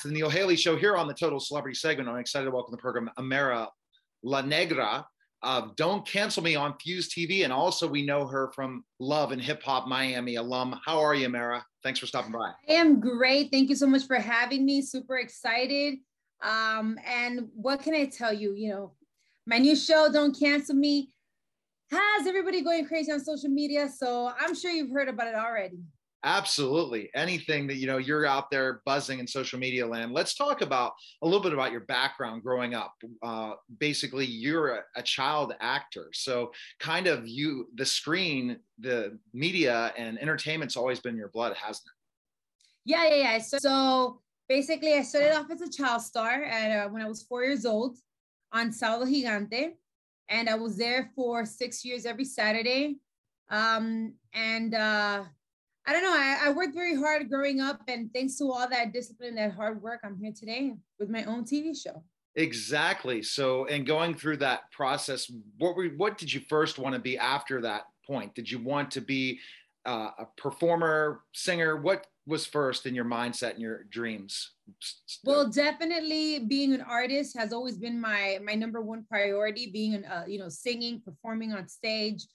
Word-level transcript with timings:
to 0.00 0.08
the 0.08 0.14
Neil 0.14 0.28
Haley 0.28 0.56
Show 0.56 0.76
here 0.76 0.96
on 0.96 1.08
the 1.08 1.14
Total 1.14 1.40
Celebrity 1.40 1.74
segment. 1.74 2.08
I'm 2.08 2.18
excited 2.18 2.44
to 2.44 2.50
welcome 2.50 2.72
the 2.72 2.78
program 2.78 3.10
Amara 3.18 3.68
La 4.22 4.42
Negra 4.42 5.06
of 5.42 5.74
Don't 5.76 6.06
Cancel 6.06 6.42
Me 6.42 6.54
on 6.54 6.74
Fuse 6.78 7.08
TV. 7.08 7.44
And 7.44 7.52
also, 7.52 7.88
we 7.88 8.04
know 8.04 8.26
her 8.26 8.50
from 8.54 8.84
Love 8.98 9.32
and 9.32 9.40
Hip 9.40 9.62
Hop 9.62 9.86
Miami 9.86 10.36
alum. 10.36 10.78
How 10.84 10.98
are 10.98 11.14
you, 11.14 11.26
Amara? 11.26 11.64
Thanks 11.82 12.00
for 12.00 12.06
stopping 12.06 12.32
by. 12.32 12.52
I 12.68 12.72
am 12.72 13.00
great. 13.00 13.50
Thank 13.50 13.70
you 13.70 13.76
so 13.76 13.86
much 13.86 14.06
for 14.06 14.16
having 14.16 14.66
me. 14.66 14.82
Super 14.82 15.18
excited. 15.18 15.98
Um, 16.42 16.98
and 17.06 17.48
what 17.54 17.82
can 17.82 17.94
I 17.94 18.06
tell 18.06 18.32
you? 18.32 18.54
You 18.54 18.70
know, 18.70 18.92
my 19.46 19.58
new 19.58 19.76
show, 19.76 20.10
Don't 20.12 20.38
Cancel 20.38 20.74
Me, 20.74 21.10
has 21.90 22.26
everybody 22.26 22.62
going 22.62 22.86
crazy 22.86 23.12
on 23.12 23.20
social 23.20 23.50
media. 23.50 23.88
So 23.88 24.32
I'm 24.38 24.54
sure 24.54 24.70
you've 24.70 24.90
heard 24.90 25.08
about 25.08 25.28
it 25.28 25.36
already. 25.36 25.78
Absolutely. 26.26 27.08
Anything 27.14 27.68
that 27.68 27.76
you 27.76 27.86
know 27.86 27.98
you're 27.98 28.26
out 28.26 28.50
there 28.50 28.82
buzzing 28.84 29.20
in 29.20 29.28
social 29.28 29.60
media 29.60 29.86
land. 29.86 30.12
Let's 30.12 30.34
talk 30.34 30.60
about 30.60 30.94
a 31.22 31.24
little 31.24 31.40
bit 31.40 31.52
about 31.52 31.70
your 31.70 31.82
background 31.82 32.42
growing 32.42 32.74
up. 32.74 32.94
Uh, 33.22 33.52
basically, 33.78 34.26
you're 34.26 34.74
a, 34.74 34.80
a, 34.96 35.02
child 35.04 35.54
actor, 35.60 36.08
so 36.12 36.50
kind 36.80 37.06
of 37.06 37.28
you 37.28 37.68
the 37.76 37.86
screen, 37.86 38.58
the 38.80 39.16
media, 39.32 39.94
and 39.96 40.20
entertainment's 40.20 40.76
always 40.76 40.98
been 40.98 41.16
your 41.16 41.28
blood, 41.28 41.56
hasn't 41.56 41.84
it? 41.86 42.90
Yeah, 42.90 43.06
yeah, 43.06 43.14
yeah. 43.14 43.38
So, 43.38 43.58
so 43.58 44.20
basically, 44.48 44.94
I 44.94 45.02
started 45.02 45.36
off 45.36 45.48
as 45.52 45.60
a 45.60 45.70
child 45.70 46.02
star 46.02 46.42
at 46.42 46.86
uh, 46.86 46.88
when 46.88 47.02
I 47.02 47.08
was 47.08 47.22
four 47.22 47.44
years 47.44 47.64
old 47.64 47.98
on 48.52 48.70
Sábado 48.70 49.04
Gigante, 49.04 49.74
and 50.28 50.48
I 50.48 50.56
was 50.56 50.76
there 50.76 51.12
for 51.14 51.46
six 51.46 51.84
years 51.84 52.04
every 52.04 52.24
Saturday. 52.24 52.96
Um, 53.48 54.14
and 54.34 54.74
uh, 54.74 55.22
I 55.86 55.92
don't 55.92 56.02
know. 56.02 56.12
I, 56.12 56.38
I, 56.46 56.50
worked 56.50 56.74
very 56.74 56.96
hard 56.96 57.28
growing 57.30 57.60
up, 57.60 57.80
and 57.86 58.12
thanks 58.12 58.36
to 58.38 58.50
all 58.50 58.68
that 58.68 58.92
discipline, 58.92 59.36
that 59.36 59.52
hard 59.52 59.80
work, 59.80 60.00
I'm 60.02 60.18
here 60.18 60.32
today 60.36 60.74
with 60.98 61.08
my 61.08 61.22
own 61.24 61.44
TV 61.44 61.80
show. 61.80 62.02
Exactly. 62.34 63.22
So, 63.22 63.66
and 63.66 63.86
going 63.86 64.14
through 64.14 64.38
that 64.38 64.70
process, 64.72 65.30
what 65.58 65.76
were 65.76 65.86
what 65.88 66.18
did 66.18 66.32
you 66.32 66.40
first 66.40 66.78
want 66.78 66.94
to 66.94 67.00
be 67.00 67.16
after 67.16 67.60
that 67.62 67.84
point? 68.06 68.34
Did 68.34 68.50
you 68.50 68.58
want 68.58 68.90
to 68.92 69.00
be 69.00 69.38
uh, 69.86 70.10
a 70.18 70.26
performer, 70.36 71.22
singer? 71.32 71.76
What 71.76 72.06
was 72.26 72.44
first 72.44 72.86
in 72.86 72.94
your 72.94 73.04
mindset 73.04 73.52
and 73.52 73.60
your 73.60 73.84
dreams? 73.84 74.52
Well, 75.24 75.48
definitely 75.48 76.40
being 76.40 76.74
an 76.74 76.82
artist 76.82 77.38
has 77.38 77.52
always 77.52 77.78
been 77.78 77.98
my 77.98 78.38
my 78.42 78.54
number 78.54 78.82
one 78.82 79.04
priority. 79.08 79.70
Being 79.70 79.94
an 79.94 80.04
uh, 80.04 80.24
you 80.26 80.38
know 80.38 80.48
singing, 80.48 81.00
performing 81.00 81.52
on 81.52 81.68
stage. 81.68 82.26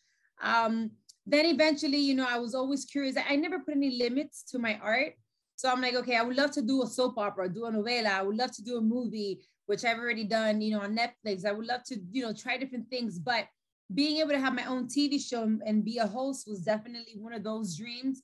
Um, 0.42 0.92
then 1.26 1.46
eventually, 1.46 1.98
you 1.98 2.16
know, 2.16 2.26
I 2.28 2.40
was 2.40 2.56
always 2.56 2.86
curious. 2.86 3.16
I 3.18 3.36
never 3.36 3.60
put 3.60 3.76
any 3.76 3.98
limits 3.98 4.44
to 4.52 4.60
my 4.60 4.80
art. 4.82 5.14
So 5.56 5.70
I'm 5.70 5.82
like, 5.82 5.94
okay, 5.94 6.16
I 6.16 6.24
would 6.24 6.36
love 6.36 6.52
to 6.52 6.62
do 6.62 6.82
a 6.82 6.88
soap 6.88 7.18
opera, 7.18 7.48
do 7.48 7.66
a 7.66 7.72
novela. 7.72 8.08
I 8.08 8.24
would 8.24 8.36
love 8.36 8.52
to 8.56 8.64
do 8.64 8.78
a 8.78 8.82
movie, 8.82 9.42
which 9.68 9.86
I've 9.86 10.00
already 10.00 10.24
done, 10.24 10.60
you 10.60 10.72
know, 10.72 10.82
on 10.82 10.98
Netflix. 10.98 11.46
I 11.46 11.52
would 11.52 11.68
love 11.68 11.84
to, 11.86 12.00
you 12.12 12.24
know, 12.24 12.34
try 12.34 12.58
different 12.58 12.90
things. 12.90 13.20
But 13.20 13.46
being 13.94 14.18
able 14.18 14.32
to 14.32 14.40
have 14.40 14.56
my 14.56 14.66
own 14.66 14.88
TV 14.88 15.20
show 15.20 15.44
and 15.44 15.86
be 15.86 15.98
a 15.98 16.08
host 16.08 16.48
was 16.48 16.62
definitely 16.62 17.14
one 17.18 17.34
of 17.34 17.44
those 17.44 17.78
dreams. 17.78 18.24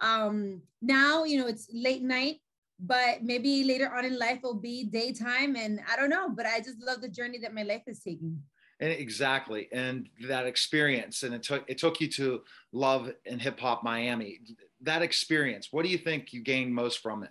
Um, 0.00 0.62
now, 0.80 1.24
you 1.24 1.38
know, 1.38 1.46
it's 1.46 1.68
late 1.72 2.02
night, 2.02 2.36
but 2.80 3.22
maybe 3.22 3.64
later 3.64 3.92
on 3.94 4.04
in 4.04 4.18
life 4.18 4.40
will 4.42 4.54
be 4.54 4.84
daytime. 4.84 5.56
And 5.56 5.80
I 5.92 5.96
don't 5.96 6.10
know, 6.10 6.30
but 6.30 6.46
I 6.46 6.60
just 6.60 6.80
love 6.80 7.00
the 7.00 7.08
journey 7.08 7.38
that 7.40 7.54
my 7.54 7.64
life 7.64 7.82
is 7.86 8.00
taking. 8.00 8.40
And 8.80 8.92
exactly, 8.92 9.68
and 9.72 10.08
that 10.28 10.46
experience, 10.46 11.24
and 11.24 11.34
it 11.34 11.42
took 11.42 11.64
it 11.68 11.78
took 11.78 12.00
you 12.00 12.08
to 12.12 12.42
love 12.70 13.10
and 13.26 13.42
hip 13.42 13.58
hop 13.58 13.82
Miami. 13.82 14.38
That 14.82 15.02
experience, 15.02 15.68
what 15.72 15.84
do 15.84 15.88
you 15.90 15.98
think 15.98 16.32
you 16.32 16.42
gained 16.42 16.72
most 16.72 17.00
from 17.00 17.24
it? 17.24 17.30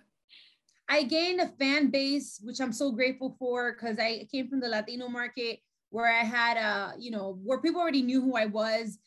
I 0.90 1.04
gained 1.04 1.40
a 1.40 1.48
fan 1.48 1.90
base, 1.90 2.40
which 2.42 2.60
I'm 2.60 2.72
so 2.72 2.90
grateful 2.92 3.34
for, 3.38 3.72
because 3.72 3.98
I 3.98 4.26
came 4.30 4.48
from 4.48 4.60
the 4.60 4.68
Latino 4.68 5.08
market 5.08 5.60
where 5.90 6.06
I 6.06 6.24
had 6.24 6.56
a, 6.58 6.94
you 6.98 7.10
know, 7.10 7.38
where 7.42 7.58
people 7.58 7.80
already 7.80 8.02
knew 8.02 8.20
who 8.20 8.36
I 8.36 8.44
was. 8.46 8.98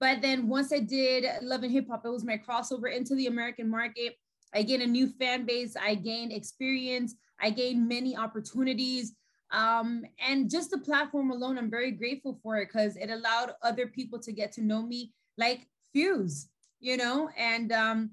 But 0.00 0.22
then 0.22 0.48
once 0.48 0.72
I 0.72 0.78
did 0.78 1.24
Love 1.42 1.64
and 1.64 1.72
Hip 1.72 1.88
Hop, 1.90 2.04
it 2.04 2.10
was 2.10 2.24
my 2.24 2.38
crossover 2.38 2.94
into 2.94 3.16
the 3.16 3.26
American 3.26 3.68
market. 3.68 4.14
I 4.54 4.62
gained 4.62 4.82
a 4.82 4.86
new 4.86 5.08
fan 5.08 5.44
base. 5.46 5.76
I 5.76 5.96
gained 5.96 6.32
experience. 6.32 7.16
I 7.40 7.50
gained 7.50 7.88
many 7.88 8.16
opportunities. 8.16 9.14
Um, 9.50 10.04
and 10.20 10.50
just 10.50 10.70
the 10.70 10.78
platform 10.78 11.30
alone, 11.30 11.58
I'm 11.58 11.70
very 11.70 11.90
grateful 11.90 12.38
for 12.42 12.58
it 12.58 12.68
because 12.68 12.96
it 12.96 13.10
allowed 13.10 13.52
other 13.62 13.86
people 13.86 14.18
to 14.20 14.32
get 14.32 14.52
to 14.52 14.62
know 14.62 14.82
me 14.82 15.12
like 15.38 15.66
Fuse, 15.92 16.48
you 16.80 16.96
know, 16.96 17.30
and 17.36 17.72
um, 17.72 18.10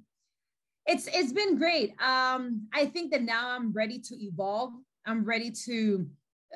it's 0.85 1.07
it's 1.12 1.34
been 1.34 1.57
great. 1.57 1.91
Um, 2.01 2.68
I 2.73 2.85
think 2.85 3.12
that 3.12 3.23
now 3.23 3.50
I'm 3.50 3.73
ready 3.73 4.00
to 4.00 4.23
evolve. 4.23 4.73
I'm 5.06 5.23
ready 5.23 5.51
to 5.66 6.07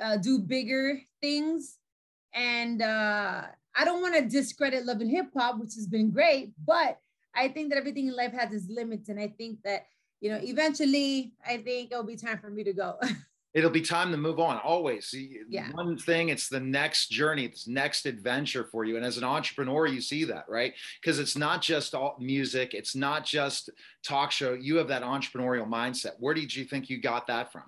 uh, 0.02 0.18
do 0.18 0.40
bigger 0.40 1.02
things, 1.22 1.78
and 2.34 2.82
uh, 2.82 3.44
I 3.76 3.86
don't 3.86 4.02
want 4.02 4.16
to 4.16 4.22
discredit 4.22 4.86
love 4.86 5.02
and 5.02 5.12
hip 5.12 5.28
hop, 5.36 5.60
which 5.60 5.76
has 5.76 5.88
been 5.88 6.12
great, 6.12 6.54
but 6.66 7.00
I 7.36 7.50
think 7.50 7.70
that 7.70 7.78
everything 7.78 8.08
in 8.08 8.16
life 8.16 8.34
has 8.34 8.54
its 8.54 8.70
limits, 8.70 9.10
and 9.10 9.20
I 9.20 9.28
think 9.28 9.60
that 9.64 9.88
you 10.22 10.30
know 10.30 10.40
eventually, 10.42 11.34
I 11.46 11.58
think 11.58 11.92
it'll 11.92 12.04
be 12.04 12.16
time 12.16 12.40
for 12.40 12.50
me 12.50 12.64
to 12.64 12.74
go. 12.74 12.98
it'll 13.54 13.70
be 13.70 13.82
time 13.82 14.12
to 14.12 14.18
move 14.18 14.40
on 14.40 14.58
always. 14.58 15.14
Yeah. 15.50 15.72
one 15.72 15.98
thing 15.98 16.30
it's 16.30 16.50
the 16.50 16.60
next 16.60 17.10
journey 17.10 17.46
it's 17.46 17.68
next 17.68 18.06
adventure 18.06 18.66
for 18.72 18.86
you. 18.86 18.96
And 18.96 19.06
as 19.06 19.18
an 19.18 19.24
entrepreneur 19.24 19.88
you 19.88 20.02
see 20.02 20.24
that 20.26 20.46
right? 20.48 20.74
Because 21.02 21.20
it's 21.20 21.36
not 21.36 21.62
just 21.62 21.96
all 21.96 22.16
music 22.20 22.74
it's 22.74 22.96
not 22.96 23.26
just 23.26 23.70
talk 24.04 24.32
show. 24.32 24.54
You 24.54 24.78
have 24.78 24.88
that 24.90 25.04
entrepreneurial 25.04 25.68
mindset. 25.68 26.14
Where 26.20 26.34
did 26.34 26.56
you 26.56 26.66
think 26.66 26.90
you 26.90 27.02
got 27.02 27.28
that 27.28 27.52
from? 27.52 27.64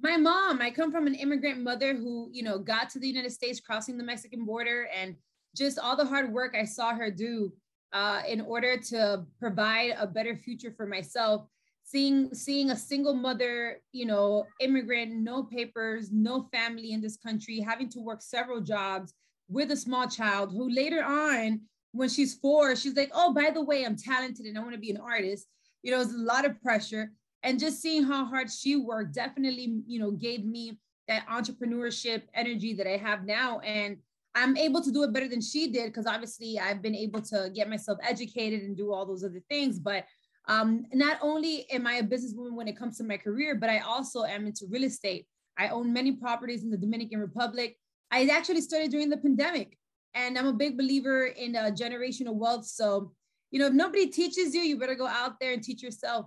My 0.00 0.16
mom. 0.16 0.60
I 0.60 0.70
come 0.70 0.90
from 0.90 1.06
an 1.06 1.14
immigrant 1.14 1.60
mother 1.60 1.94
who 1.94 2.28
you 2.32 2.42
know 2.42 2.58
got 2.58 2.90
to 2.90 2.98
the 2.98 3.08
united 3.08 3.30
states 3.30 3.60
crossing 3.60 3.96
the 3.98 4.04
mexican 4.04 4.44
border 4.44 4.88
and 4.94 5.16
just 5.56 5.78
all 5.78 5.96
the 5.96 6.04
hard 6.04 6.32
work 6.32 6.54
i 6.58 6.64
saw 6.64 6.94
her 6.94 7.10
do 7.10 7.52
uh, 7.92 8.22
in 8.26 8.40
order 8.40 8.78
to 8.78 9.22
provide 9.38 9.94
a 9.98 10.06
better 10.06 10.34
future 10.34 10.72
for 10.74 10.86
myself 10.86 11.46
seeing 11.84 12.32
seeing 12.34 12.70
a 12.70 12.76
single 12.76 13.14
mother 13.14 13.78
you 13.92 14.06
know 14.06 14.46
immigrant 14.60 15.12
no 15.12 15.42
papers 15.42 16.10
no 16.12 16.48
family 16.52 16.92
in 16.92 17.00
this 17.00 17.16
country 17.16 17.60
having 17.60 17.88
to 17.88 18.00
work 18.00 18.22
several 18.22 18.60
jobs 18.60 19.14
with 19.48 19.70
a 19.70 19.76
small 19.76 20.08
child 20.08 20.50
who 20.50 20.70
later 20.70 21.04
on 21.04 21.60
when 21.92 22.08
she's 22.08 22.34
four 22.34 22.74
she's 22.74 22.96
like 22.96 23.10
oh 23.14 23.32
by 23.32 23.50
the 23.50 23.62
way 23.62 23.84
i'm 23.84 23.96
talented 23.96 24.46
and 24.46 24.56
i 24.56 24.60
want 24.60 24.72
to 24.72 24.78
be 24.78 24.90
an 24.90 24.96
artist. 24.98 25.46
You 25.82 25.90
know 25.92 26.00
it's 26.00 26.14
a 26.14 26.18
lot 26.18 26.44
of 26.44 26.60
pressure. 26.62 27.10
And 27.44 27.58
just 27.58 27.82
seeing 27.82 28.04
how 28.04 28.24
hard 28.24 28.50
she 28.50 28.76
worked 28.76 29.14
definitely 29.14 29.82
you 29.86 29.98
know 29.98 30.12
gave 30.12 30.44
me 30.44 30.78
that 31.08 31.26
entrepreneurship 31.26 32.22
energy 32.34 32.72
that 32.74 32.86
i 32.86 32.96
have 32.96 33.24
now. 33.24 33.58
And 33.60 33.98
i'm 34.34 34.56
able 34.56 34.80
to 34.80 34.92
do 34.92 35.02
it 35.02 35.12
better 35.12 35.28
than 35.28 35.42
she 35.42 35.70
did 35.70 35.86
because 35.86 36.06
obviously 36.06 36.58
i've 36.58 36.80
been 36.80 36.94
able 36.94 37.20
to 37.20 37.50
get 37.54 37.68
myself 37.68 37.98
educated 38.02 38.62
and 38.62 38.74
do 38.74 38.92
all 38.92 39.04
those 39.04 39.24
other 39.24 39.42
things. 39.50 39.78
But 39.78 40.04
um, 40.48 40.86
not 40.92 41.18
only 41.22 41.70
am 41.70 41.86
I 41.86 41.94
a 41.94 42.02
businesswoman 42.02 42.54
when 42.54 42.68
it 42.68 42.76
comes 42.76 42.98
to 42.98 43.04
my 43.04 43.16
career, 43.16 43.54
but 43.54 43.70
I 43.70 43.78
also 43.78 44.24
am 44.24 44.46
into 44.46 44.66
real 44.68 44.84
estate. 44.84 45.26
I 45.58 45.68
own 45.68 45.92
many 45.92 46.12
properties 46.12 46.64
in 46.64 46.70
the 46.70 46.76
Dominican 46.76 47.20
Republic. 47.20 47.76
I 48.10 48.26
actually 48.26 48.60
started 48.60 48.90
during 48.90 49.08
the 49.08 49.16
pandemic, 49.16 49.78
and 50.14 50.36
I'm 50.38 50.46
a 50.46 50.52
big 50.52 50.76
believer 50.76 51.26
in 51.26 51.54
uh, 51.54 51.70
generational 51.70 52.34
wealth. 52.34 52.66
So, 52.66 53.12
you 53.50 53.58
know, 53.58 53.66
if 53.66 53.72
nobody 53.72 54.06
teaches 54.08 54.54
you, 54.54 54.62
you 54.62 54.78
better 54.78 54.94
go 54.94 55.06
out 55.06 55.38
there 55.40 55.52
and 55.52 55.62
teach 55.62 55.82
yourself. 55.82 56.26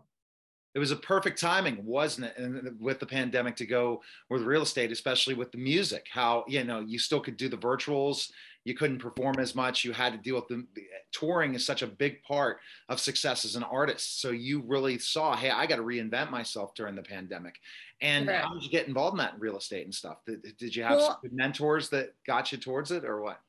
It 0.75 0.79
was 0.79 0.91
a 0.91 0.97
perfect 0.97 1.39
timing, 1.39 1.83
wasn't 1.83 2.27
it? 2.27 2.37
And 2.37 2.79
with 2.79 2.99
the 2.99 3.05
pandemic 3.05 3.55
to 3.57 3.65
go 3.65 4.01
with 4.29 4.43
real 4.43 4.61
estate, 4.61 4.91
especially 4.91 5.33
with 5.33 5.51
the 5.51 5.57
music, 5.57 6.07
how 6.11 6.43
you 6.47 6.63
know 6.63 6.81
you 6.81 6.99
still 6.99 7.19
could 7.21 7.37
do 7.37 7.49
the 7.49 7.57
virtuals 7.57 8.29
you 8.65 8.73
couldn't 8.73 8.97
perform 8.97 9.35
as 9.39 9.53
much. 9.53 9.85
You 9.85 9.93
had 9.93 10.11
to 10.11 10.17
deal 10.17 10.35
with 10.35 10.47
the 10.47 10.65
touring 11.11 11.53
is 11.53 11.65
such 11.65 11.83
a 11.83 11.87
big 11.87 12.21
part 12.23 12.57
of 12.89 12.99
success 12.99 13.45
as 13.45 13.55
an 13.55 13.63
artist. 13.63 14.19
So 14.21 14.31
you 14.31 14.63
really 14.65 14.97
saw, 14.97 15.35
hey, 15.35 15.51
I 15.51 15.67
got 15.67 15.75
to 15.75 15.83
reinvent 15.83 16.31
myself 16.31 16.73
during 16.73 16.95
the 16.95 17.03
pandemic. 17.03 17.55
And 18.01 18.27
right. 18.27 18.41
how 18.41 18.55
did 18.55 18.63
you 18.63 18.69
get 18.71 18.87
involved 18.87 19.13
in 19.13 19.19
that 19.19 19.35
in 19.35 19.39
real 19.39 19.57
estate 19.57 19.85
and 19.85 19.93
stuff? 19.93 20.17
Did, 20.25 20.57
did 20.57 20.75
you 20.75 20.83
have 20.83 20.97
well, 20.97 21.21
mentors 21.31 21.89
that 21.89 22.15
got 22.25 22.51
you 22.51 22.57
towards 22.57 22.89
it 22.89 23.05
or 23.05 23.21
what? 23.21 23.39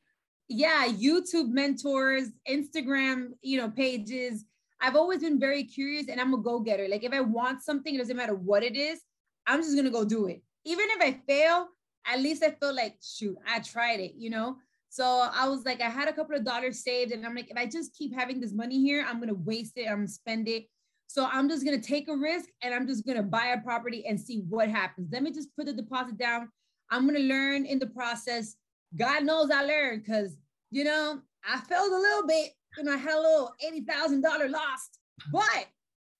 Yeah, 0.49 0.87
YouTube 0.87 1.49
mentors, 1.49 2.29
Instagram, 2.49 3.31
you 3.41 3.59
know, 3.59 3.71
pages. 3.71 4.45
I've 4.81 4.97
always 4.97 5.21
been 5.21 5.41
very 5.41 5.65
curious 5.65 6.09
and 6.09 6.21
I'm 6.21 6.35
a 6.35 6.39
go-getter. 6.39 6.87
Like 6.89 7.05
if 7.05 7.13
I 7.13 7.21
want 7.21 7.63
something, 7.63 7.95
it 7.95 7.99
doesn't 7.99 8.17
matter 8.17 8.35
what 8.35 8.63
it 8.63 8.77
is, 8.77 9.01
I'm 9.47 9.63
just 9.63 9.77
gonna 9.77 9.91
go 9.91 10.05
do 10.05 10.27
it. 10.27 10.43
Even 10.65 10.87
if 10.91 11.01
I 11.01 11.21
fail, 11.27 11.69
at 12.07 12.21
least 12.21 12.43
I 12.43 12.51
feel 12.51 12.75
like, 12.75 12.97
shoot, 13.03 13.37
I 13.47 13.61
tried 13.61 14.01
it, 14.01 14.15
you 14.17 14.31
know? 14.31 14.57
So 14.89 15.05
I 15.05 15.49
was 15.49 15.65
like, 15.65 15.81
I 15.81 15.91
had 15.91 16.09
a 16.09 16.13
couple 16.13 16.37
of 16.37 16.45
dollars 16.45 16.83
saved, 16.83 17.13
and 17.13 17.27
I'm 17.27 17.35
like, 17.35 17.51
if 17.51 17.57
I 17.57 17.67
just 17.67 17.95
keep 17.95 18.15
having 18.15 18.41
this 18.41 18.53
money 18.53 18.81
here, 18.81 19.05
I'm 19.07 19.21
gonna 19.21 19.35
waste 19.35 19.77
it. 19.77 19.87
I'm 19.87 19.99
gonna 19.99 20.09
spend 20.09 20.49
it. 20.49 20.67
So 21.07 21.29
I'm 21.31 21.49
just 21.49 21.65
gonna 21.65 21.81
take 21.81 22.09
a 22.09 22.17
risk, 22.17 22.49
and 22.63 22.75
I'm 22.75 22.87
just 22.87 23.07
gonna 23.07 23.23
buy 23.23 23.49
a 23.49 23.61
property 23.61 24.07
and 24.07 24.19
see 24.19 24.45
what 24.49 24.71
happens. 24.71 25.11
Let 25.13 25.23
me 25.23 25.33
just 25.33 25.55
put 25.55 25.67
the 25.67 25.73
deposit 25.73 26.17
down. 26.17 26.49
I'm 26.91 27.07
gonna 27.07 27.19
learn 27.19 27.67
in 27.67 27.79
the 27.79 27.89
process. 27.89 28.57
God 28.97 29.25
knows 29.25 29.51
I 29.51 29.65
learned 29.65 30.05
because 30.05 30.37
you 30.71 30.85
know 30.85 31.21
I 31.45 31.61
failed 31.61 31.93
a 31.93 31.99
little 31.99 32.27
bit, 32.27 32.53
little 32.85 33.55
eighty 33.67 33.83
thousand 33.83 34.23
dollar 34.23 34.49
lost, 34.49 34.99
but 35.33 35.67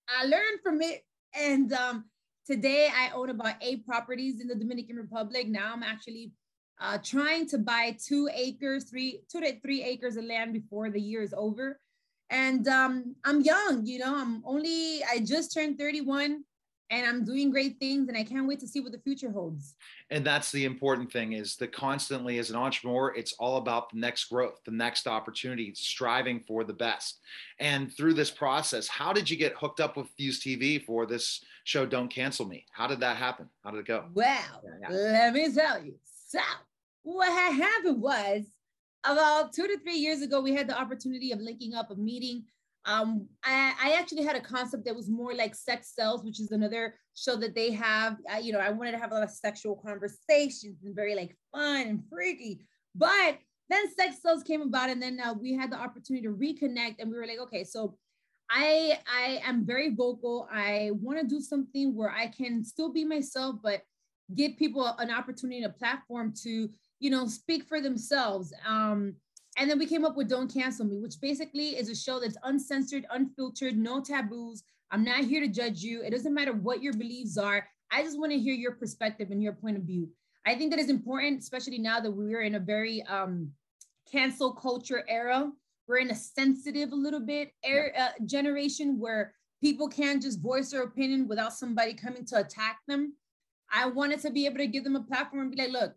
I 0.09 0.25
learned 0.25 0.61
from 0.63 0.81
it. 0.81 1.03
And 1.35 1.71
um, 1.73 2.05
today 2.45 2.89
I 2.93 3.11
own 3.13 3.29
about 3.29 3.55
eight 3.61 3.85
properties 3.85 4.41
in 4.41 4.47
the 4.47 4.55
Dominican 4.55 4.95
Republic. 4.95 5.47
Now 5.47 5.73
I'm 5.73 5.83
actually 5.83 6.31
uh, 6.79 6.97
trying 7.03 7.47
to 7.49 7.57
buy 7.57 7.97
two 8.01 8.29
acres, 8.33 8.85
three, 8.89 9.21
two 9.31 9.41
to 9.41 9.59
three 9.61 9.83
acres 9.83 10.15
of 10.15 10.25
land 10.25 10.53
before 10.53 10.89
the 10.89 11.01
year 11.01 11.21
is 11.21 11.33
over. 11.35 11.79
And 12.29 12.67
um, 12.67 13.15
I'm 13.23 13.41
young, 13.41 13.85
you 13.85 13.99
know, 13.99 14.15
I'm 14.15 14.43
only, 14.45 15.01
I 15.03 15.19
just 15.19 15.53
turned 15.53 15.79
31 15.79 16.43
and 16.89 17.05
I'm 17.05 17.25
doing 17.25 17.51
great 17.51 17.79
things 17.79 18.07
and 18.07 18.17
I 18.17 18.23
can't 18.23 18.47
wait 18.47 18.59
to 18.61 18.67
see 18.67 18.79
what 18.79 18.91
the 18.91 18.99
future 18.99 19.29
holds. 19.29 19.75
And 20.09 20.25
that's 20.25 20.51
the 20.51 20.65
important 20.65 21.11
thing 21.11 21.33
is 21.33 21.55
that 21.57 21.73
constantly 21.73 22.39
as 22.39 22.49
an 22.49 22.55
entrepreneur, 22.55 23.13
it's 23.15 23.33
all 23.33 23.57
about 23.57 23.89
the 23.89 23.99
next 23.99 24.25
growth, 24.25 24.59
the 24.65 24.71
next 24.71 25.07
opportunity, 25.07 25.73
striving 25.75 26.39
for 26.39 26.63
the 26.63 26.73
best. 26.73 27.19
And 27.59 27.93
through 27.95 28.13
this 28.13 28.31
process, 28.31 28.87
how 28.87 29.11
did 29.11 29.29
you 29.29 29.35
get 29.35 29.53
hooked 29.53 29.79
up 29.79 29.97
with 29.97 30.07
Fuse 30.17 30.39
TV 30.39 30.83
for 30.83 31.05
this 31.05 31.43
show, 31.65 31.85
Don't 31.85 32.09
Cancel 32.09 32.45
Me? 32.45 32.65
How 32.71 32.87
did 32.87 33.01
that 33.01 33.17
happen? 33.17 33.49
How 33.63 33.71
did 33.71 33.79
it 33.79 33.85
go? 33.85 34.05
Well, 34.13 34.39
yeah, 34.63 34.89
yeah. 34.89 34.95
let 34.95 35.33
me 35.33 35.53
tell 35.53 35.83
you. 35.83 35.95
So 36.29 36.39
what 37.03 37.29
had 37.29 37.53
happened 37.53 38.01
was 38.01 38.45
about 39.03 39.53
two 39.53 39.67
to 39.67 39.77
three 39.79 39.97
years 39.97 40.21
ago, 40.21 40.41
we 40.41 40.53
had 40.53 40.67
the 40.67 40.77
opportunity 40.77 41.31
of 41.31 41.39
linking 41.39 41.73
up 41.73 41.91
a 41.91 41.95
meeting. 41.95 42.43
Um, 42.85 43.27
I, 43.43 43.73
I, 43.81 43.91
actually 43.99 44.23
had 44.23 44.37
a 44.37 44.41
concept 44.41 44.85
that 44.85 44.95
was 44.95 45.09
more 45.09 45.33
like 45.33 45.55
Sex 45.55 45.93
Sells, 45.93 46.23
which 46.23 46.39
is 46.39 46.51
another 46.51 46.95
show 47.15 47.35
that 47.35 47.53
they 47.53 47.71
have. 47.71 48.17
You 48.41 48.53
know, 48.53 48.59
I 48.59 48.69
wanted 48.69 48.93
to 48.93 48.97
have 48.97 49.11
a 49.11 49.15
lot 49.15 49.23
of 49.23 49.29
sexual 49.29 49.75
conversations 49.75 50.83
and 50.85 50.95
very 50.95 51.13
like 51.13 51.35
fun 51.53 51.87
and 51.87 52.03
freaky. 52.09 52.65
But 52.95 53.39
then 53.69 53.93
Sex 53.93 54.21
Sells 54.21 54.43
came 54.43 54.61
about, 54.61 54.89
and 54.89 55.01
then 55.01 55.19
uh, 55.19 55.33
we 55.33 55.53
had 55.53 55.71
the 55.71 55.77
opportunity 55.77 56.25
to 56.27 56.33
reconnect, 56.33 56.95
and 56.99 57.11
we 57.11 57.17
were 57.17 57.27
like, 57.27 57.39
okay, 57.39 57.65
so 57.65 57.97
I 58.49 58.99
I 59.05 59.41
am 59.43 59.65
very 59.65 59.93
vocal. 59.93 60.47
I 60.51 60.91
want 60.93 61.19
to 61.19 61.27
do 61.27 61.41
something 61.41 61.93
where 61.93 62.11
I 62.11 62.27
can 62.27 62.63
still 62.63 62.93
be 62.93 63.03
myself, 63.03 63.57
but 63.61 63.81
give 64.33 64.57
people 64.57 64.85
an 64.99 65.11
opportunity, 65.11 65.57
and 65.57 65.65
a 65.65 65.77
platform 65.77 66.33
to 66.43 66.69
you 66.99 67.09
know, 67.09 67.27
speak 67.27 67.65
for 67.65 67.81
themselves. 67.81 68.53
Um, 68.65 69.15
and 69.57 69.69
then 69.69 69.79
we 69.79 69.87
came 69.87 70.05
up 70.05 70.15
with 70.15 70.29
Don't 70.29 70.53
Cancel 70.53 70.85
Me, 70.85 70.99
which 70.99 71.19
basically 71.19 71.69
is 71.69 71.89
a 71.89 71.95
show 71.95 72.19
that's 72.19 72.37
uncensored, 72.43 73.05
unfiltered, 73.11 73.75
no 73.75 74.01
taboos. 74.01 74.63
I'm 74.91 75.03
not 75.03 75.25
here 75.25 75.41
to 75.41 75.47
judge 75.47 75.81
you. 75.81 76.03
It 76.03 76.11
doesn't 76.11 76.33
matter 76.33 76.53
what 76.53 76.83
your 76.83 76.93
beliefs 76.93 77.37
are. 77.37 77.67
I 77.91 78.03
just 78.03 78.19
want 78.19 78.31
to 78.31 78.39
hear 78.39 78.53
your 78.53 78.73
perspective 78.73 79.31
and 79.31 79.41
your 79.41 79.53
point 79.53 79.77
of 79.77 79.83
view. 79.83 80.09
I 80.45 80.55
think 80.55 80.71
that 80.71 80.79
is 80.79 80.89
important, 80.89 81.39
especially 81.39 81.79
now 81.79 81.99
that 81.99 82.11
we're 82.11 82.41
in 82.41 82.55
a 82.55 82.59
very 82.59 83.01
um, 83.03 83.51
cancel 84.09 84.53
culture 84.53 85.03
era. 85.09 85.51
We're 85.87 85.97
in 85.97 86.11
a 86.11 86.15
sensitive, 86.15 86.91
a 86.91 86.95
little 86.95 87.19
bit 87.19 87.51
era, 87.63 87.89
uh, 87.97 88.09
generation 88.25 88.99
where 88.99 89.33
people 89.61 89.87
can't 89.87 90.21
just 90.21 90.39
voice 90.39 90.71
their 90.71 90.83
opinion 90.83 91.27
without 91.27 91.53
somebody 91.53 91.93
coming 91.93 92.25
to 92.25 92.39
attack 92.39 92.79
them. 92.87 93.13
I 93.71 93.87
wanted 93.87 94.21
to 94.21 94.29
be 94.29 94.45
able 94.45 94.57
to 94.57 94.67
give 94.67 94.83
them 94.83 94.95
a 94.95 95.03
platform 95.03 95.41
and 95.41 95.51
be 95.51 95.57
like, 95.57 95.71
look, 95.71 95.95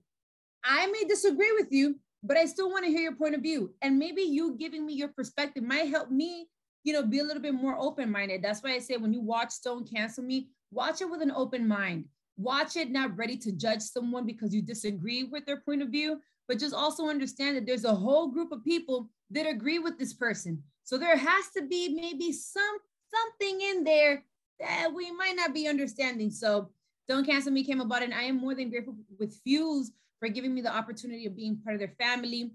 I 0.64 0.86
may 0.86 1.04
disagree 1.04 1.52
with 1.52 1.68
you, 1.70 1.96
but 2.22 2.36
I 2.36 2.44
still 2.46 2.70
want 2.70 2.84
to 2.84 2.90
hear 2.90 3.00
your 3.00 3.14
point 3.14 3.34
of 3.34 3.42
view. 3.42 3.74
And 3.82 3.98
maybe 3.98 4.22
you 4.22 4.56
giving 4.56 4.84
me 4.84 4.94
your 4.94 5.08
perspective 5.08 5.62
might 5.62 5.88
help 5.88 6.10
me, 6.10 6.48
you 6.84 6.92
know, 6.92 7.02
be 7.02 7.20
a 7.20 7.24
little 7.24 7.42
bit 7.42 7.54
more 7.54 7.78
open 7.78 8.10
minded. 8.10 8.42
That's 8.42 8.62
why 8.62 8.74
I 8.74 8.78
say 8.78 8.96
when 8.96 9.12
you 9.12 9.20
watch 9.20 9.54
Don't 9.64 9.90
Cancel 9.90 10.24
Me, 10.24 10.48
watch 10.70 11.00
it 11.00 11.10
with 11.10 11.22
an 11.22 11.32
open 11.32 11.66
mind. 11.66 12.04
Watch 12.36 12.76
it 12.76 12.90
not 12.90 13.16
ready 13.16 13.36
to 13.38 13.52
judge 13.52 13.82
someone 13.82 14.26
because 14.26 14.54
you 14.54 14.62
disagree 14.62 15.24
with 15.24 15.44
their 15.46 15.60
point 15.60 15.82
of 15.82 15.88
view, 15.88 16.20
but 16.48 16.58
just 16.58 16.74
also 16.74 17.08
understand 17.08 17.56
that 17.56 17.66
there's 17.66 17.84
a 17.84 17.94
whole 17.94 18.28
group 18.28 18.52
of 18.52 18.64
people 18.64 19.10
that 19.30 19.46
agree 19.46 19.78
with 19.78 19.98
this 19.98 20.14
person. 20.14 20.62
So 20.84 20.98
there 20.98 21.16
has 21.16 21.50
to 21.56 21.66
be 21.66 21.94
maybe 21.94 22.32
some 22.32 22.78
something 23.10 23.60
in 23.60 23.84
there 23.84 24.24
that 24.60 24.92
we 24.94 25.10
might 25.10 25.36
not 25.36 25.54
be 25.54 25.68
understanding. 25.68 26.30
So 26.30 26.70
Don't 27.08 27.26
Cancel 27.26 27.52
Me 27.52 27.64
came 27.64 27.80
about, 27.80 28.02
and 28.02 28.14
I 28.14 28.22
am 28.24 28.36
more 28.36 28.54
than 28.54 28.70
grateful 28.70 28.96
with 29.18 29.38
Fuse 29.44 29.90
for 30.20 30.28
giving 30.28 30.54
me 30.54 30.60
the 30.60 30.72
opportunity 30.72 31.26
of 31.26 31.34
being 31.34 31.56
part 31.64 31.74
of 31.74 31.80
their 31.80 31.94
family 31.98 32.52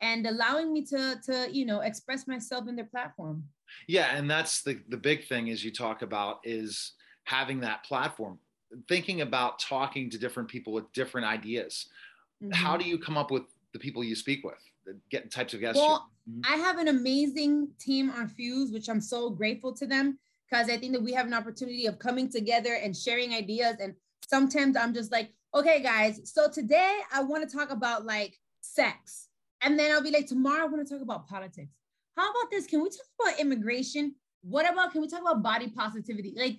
and 0.00 0.26
allowing 0.26 0.72
me 0.72 0.84
to 0.84 1.16
to 1.24 1.48
you 1.50 1.64
know 1.64 1.80
express 1.80 2.28
myself 2.28 2.68
in 2.68 2.76
their 2.76 2.84
platform 2.84 3.42
yeah 3.88 4.14
and 4.14 4.30
that's 4.30 4.62
the 4.62 4.78
the 4.88 4.96
big 4.96 5.26
thing 5.26 5.48
is 5.48 5.64
you 5.64 5.72
talk 5.72 6.02
about 6.02 6.40
is 6.44 6.92
having 7.24 7.60
that 7.60 7.82
platform 7.84 8.38
thinking 8.88 9.22
about 9.22 9.58
talking 9.58 10.10
to 10.10 10.18
different 10.18 10.48
people 10.48 10.72
with 10.72 10.90
different 10.92 11.26
ideas 11.26 11.86
mm-hmm. 12.42 12.52
how 12.52 12.76
do 12.76 12.84
you 12.84 12.98
come 12.98 13.16
up 13.16 13.30
with 13.30 13.44
the 13.72 13.78
people 13.78 14.04
you 14.04 14.14
speak 14.14 14.44
with 14.44 14.54
get 15.10 15.30
types 15.30 15.54
of 15.54 15.60
guests 15.60 15.80
well 15.80 16.10
mm-hmm. 16.30 16.40
i 16.52 16.56
have 16.56 16.78
an 16.78 16.88
amazing 16.88 17.68
team 17.80 18.10
on 18.10 18.28
fuse 18.28 18.70
which 18.70 18.88
i'm 18.88 19.00
so 19.00 19.30
grateful 19.30 19.72
to 19.72 19.86
them 19.86 20.18
because 20.48 20.68
i 20.68 20.76
think 20.76 20.92
that 20.92 21.02
we 21.02 21.12
have 21.12 21.26
an 21.26 21.34
opportunity 21.34 21.86
of 21.86 21.98
coming 21.98 22.28
together 22.28 22.74
and 22.74 22.94
sharing 22.94 23.34
ideas 23.34 23.76
and 23.80 23.94
sometimes 24.28 24.76
i'm 24.76 24.92
just 24.92 25.10
like 25.10 25.32
okay, 25.56 25.82
guys, 25.82 26.20
so 26.24 26.50
today 26.50 26.98
I 27.10 27.22
want 27.22 27.48
to 27.48 27.56
talk 27.56 27.70
about 27.70 28.04
like 28.04 28.38
sex. 28.60 29.28
And 29.62 29.78
then 29.78 29.90
I'll 29.90 30.02
be 30.02 30.10
like, 30.10 30.26
tomorrow 30.26 30.64
I 30.64 30.66
want 30.66 30.86
to 30.86 30.92
talk 30.92 31.02
about 31.02 31.26
politics. 31.26 31.72
How 32.14 32.30
about 32.30 32.50
this? 32.50 32.66
Can 32.66 32.82
we 32.82 32.90
talk 32.90 33.06
about 33.20 33.40
immigration? 33.40 34.14
What 34.42 34.70
about, 34.70 34.92
can 34.92 35.00
we 35.00 35.08
talk 35.08 35.22
about 35.22 35.42
body 35.42 35.68
positivity? 35.70 36.34
Like, 36.36 36.58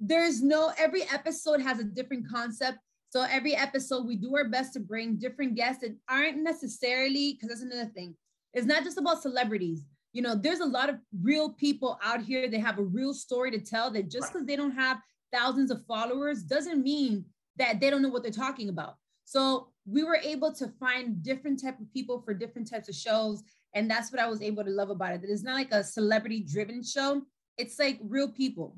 there's 0.00 0.42
no, 0.42 0.72
every 0.76 1.04
episode 1.04 1.62
has 1.62 1.78
a 1.78 1.84
different 1.84 2.28
concept. 2.28 2.78
So 3.10 3.22
every 3.22 3.54
episode, 3.54 4.06
we 4.06 4.16
do 4.16 4.34
our 4.34 4.48
best 4.48 4.72
to 4.72 4.80
bring 4.80 5.18
different 5.18 5.54
guests 5.54 5.82
that 5.82 5.96
aren't 6.08 6.38
necessarily, 6.38 7.34
because 7.34 7.48
that's 7.48 7.62
another 7.62 7.90
thing. 7.90 8.16
It's 8.54 8.66
not 8.66 8.82
just 8.82 8.98
about 8.98 9.22
celebrities. 9.22 9.84
You 10.12 10.22
know, 10.22 10.34
there's 10.34 10.60
a 10.60 10.66
lot 10.66 10.88
of 10.88 10.96
real 11.22 11.50
people 11.50 11.96
out 12.02 12.22
here 12.22 12.50
that 12.50 12.60
have 12.60 12.78
a 12.78 12.84
real 12.84 13.14
story 13.14 13.52
to 13.52 13.60
tell 13.60 13.92
that 13.92 14.10
just 14.10 14.32
because 14.32 14.46
they 14.46 14.56
don't 14.56 14.72
have 14.72 14.98
thousands 15.32 15.70
of 15.70 15.86
followers 15.86 16.42
doesn't 16.42 16.82
mean 16.82 17.24
that 17.56 17.80
they 17.80 17.90
don't 17.90 18.02
know 18.02 18.08
what 18.08 18.22
they're 18.22 18.32
talking 18.32 18.68
about. 18.68 18.96
So 19.24 19.68
we 19.86 20.04
were 20.04 20.16
able 20.16 20.52
to 20.54 20.68
find 20.80 21.22
different 21.22 21.62
type 21.62 21.80
of 21.80 21.92
people 21.92 22.20
for 22.20 22.34
different 22.34 22.70
types 22.70 22.88
of 22.88 22.94
shows. 22.94 23.42
And 23.74 23.90
that's 23.90 24.12
what 24.12 24.20
I 24.20 24.28
was 24.28 24.42
able 24.42 24.64
to 24.64 24.70
love 24.70 24.90
about 24.90 25.14
it. 25.14 25.22
That 25.22 25.30
it's 25.30 25.42
not 25.42 25.54
like 25.54 25.72
a 25.72 25.82
celebrity 25.82 26.40
driven 26.40 26.82
show. 26.82 27.22
It's 27.58 27.78
like 27.78 27.98
real 28.02 28.30
people. 28.30 28.76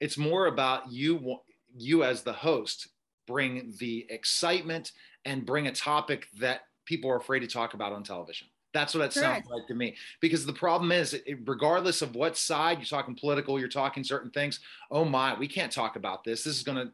It's 0.00 0.18
more 0.18 0.46
about 0.46 0.90
you, 0.90 1.38
you 1.76 2.04
as 2.04 2.22
the 2.22 2.32
host, 2.32 2.88
bring 3.26 3.72
the 3.78 4.06
excitement 4.10 4.92
and 5.24 5.46
bring 5.46 5.66
a 5.66 5.72
topic 5.72 6.28
that 6.38 6.62
people 6.84 7.10
are 7.10 7.16
afraid 7.16 7.40
to 7.40 7.46
talk 7.46 7.74
about 7.74 7.92
on 7.92 8.02
television. 8.02 8.46
That's 8.72 8.94
what 8.94 9.00
it 9.04 9.14
Correct. 9.14 9.46
sounds 9.46 9.50
like 9.50 9.66
to 9.68 9.74
me. 9.74 9.96
Because 10.20 10.44
the 10.44 10.52
problem 10.52 10.92
is, 10.92 11.14
it, 11.14 11.38
regardless 11.46 12.02
of 12.02 12.14
what 12.14 12.36
side 12.36 12.78
you're 12.78 12.84
talking 12.84 13.14
political, 13.14 13.58
you're 13.58 13.68
talking 13.68 14.04
certain 14.04 14.30
things. 14.30 14.60
Oh 14.90 15.04
my, 15.04 15.36
we 15.38 15.48
can't 15.48 15.72
talk 15.72 15.96
about 15.96 16.24
this. 16.24 16.44
This 16.44 16.56
is 16.56 16.62
going 16.62 16.78
to 16.78 16.92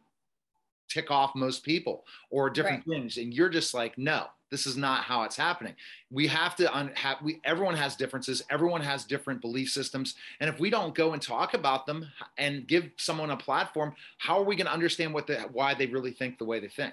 tick 0.93 1.11
off 1.11 1.35
most 1.35 1.65
people 1.65 2.05
or 2.31 2.51
different 2.51 2.85
right. 2.87 2.97
things 2.97 3.17
and 3.17 3.33
you're 3.33 3.49
just 3.49 3.73
like 3.73 3.97
no 3.97 4.27
this 4.53 4.67
is 4.67 4.77
not 4.77 5.03
how 5.03 5.23
it's 5.23 5.35
happening. 5.35 5.75
We 6.11 6.27
have 6.27 6.55
to 6.57 6.77
un- 6.77 6.93
have 6.95 7.17
we 7.23 7.41
everyone 7.43 7.75
has 7.75 7.97
differences 7.97 8.45
everyone 8.51 8.83
has 8.83 9.05
different 9.05 9.41
belief 9.41 9.71
systems 9.71 10.15
and 10.41 10.51
if 10.51 10.61
we 10.61 10.69
don't 10.69 10.95
go 10.95 11.15
and 11.15 11.23
talk 11.23 11.55
about 11.55 11.87
them 11.87 12.07
and 12.37 12.67
give 12.67 12.91
someone 12.99 13.31
a 13.31 13.37
platform 13.37 13.95
how 14.19 14.39
are 14.39 14.45
we 14.45 14.55
going 14.55 14.67
to 14.67 14.73
understand 14.73 15.15
what 15.15 15.27
the 15.27 15.37
why 15.53 15.73
they 15.73 15.87
really 15.87 16.13
think 16.13 16.39
the 16.39 16.45
way 16.45 16.61
they 16.61 16.69
think? 16.69 16.93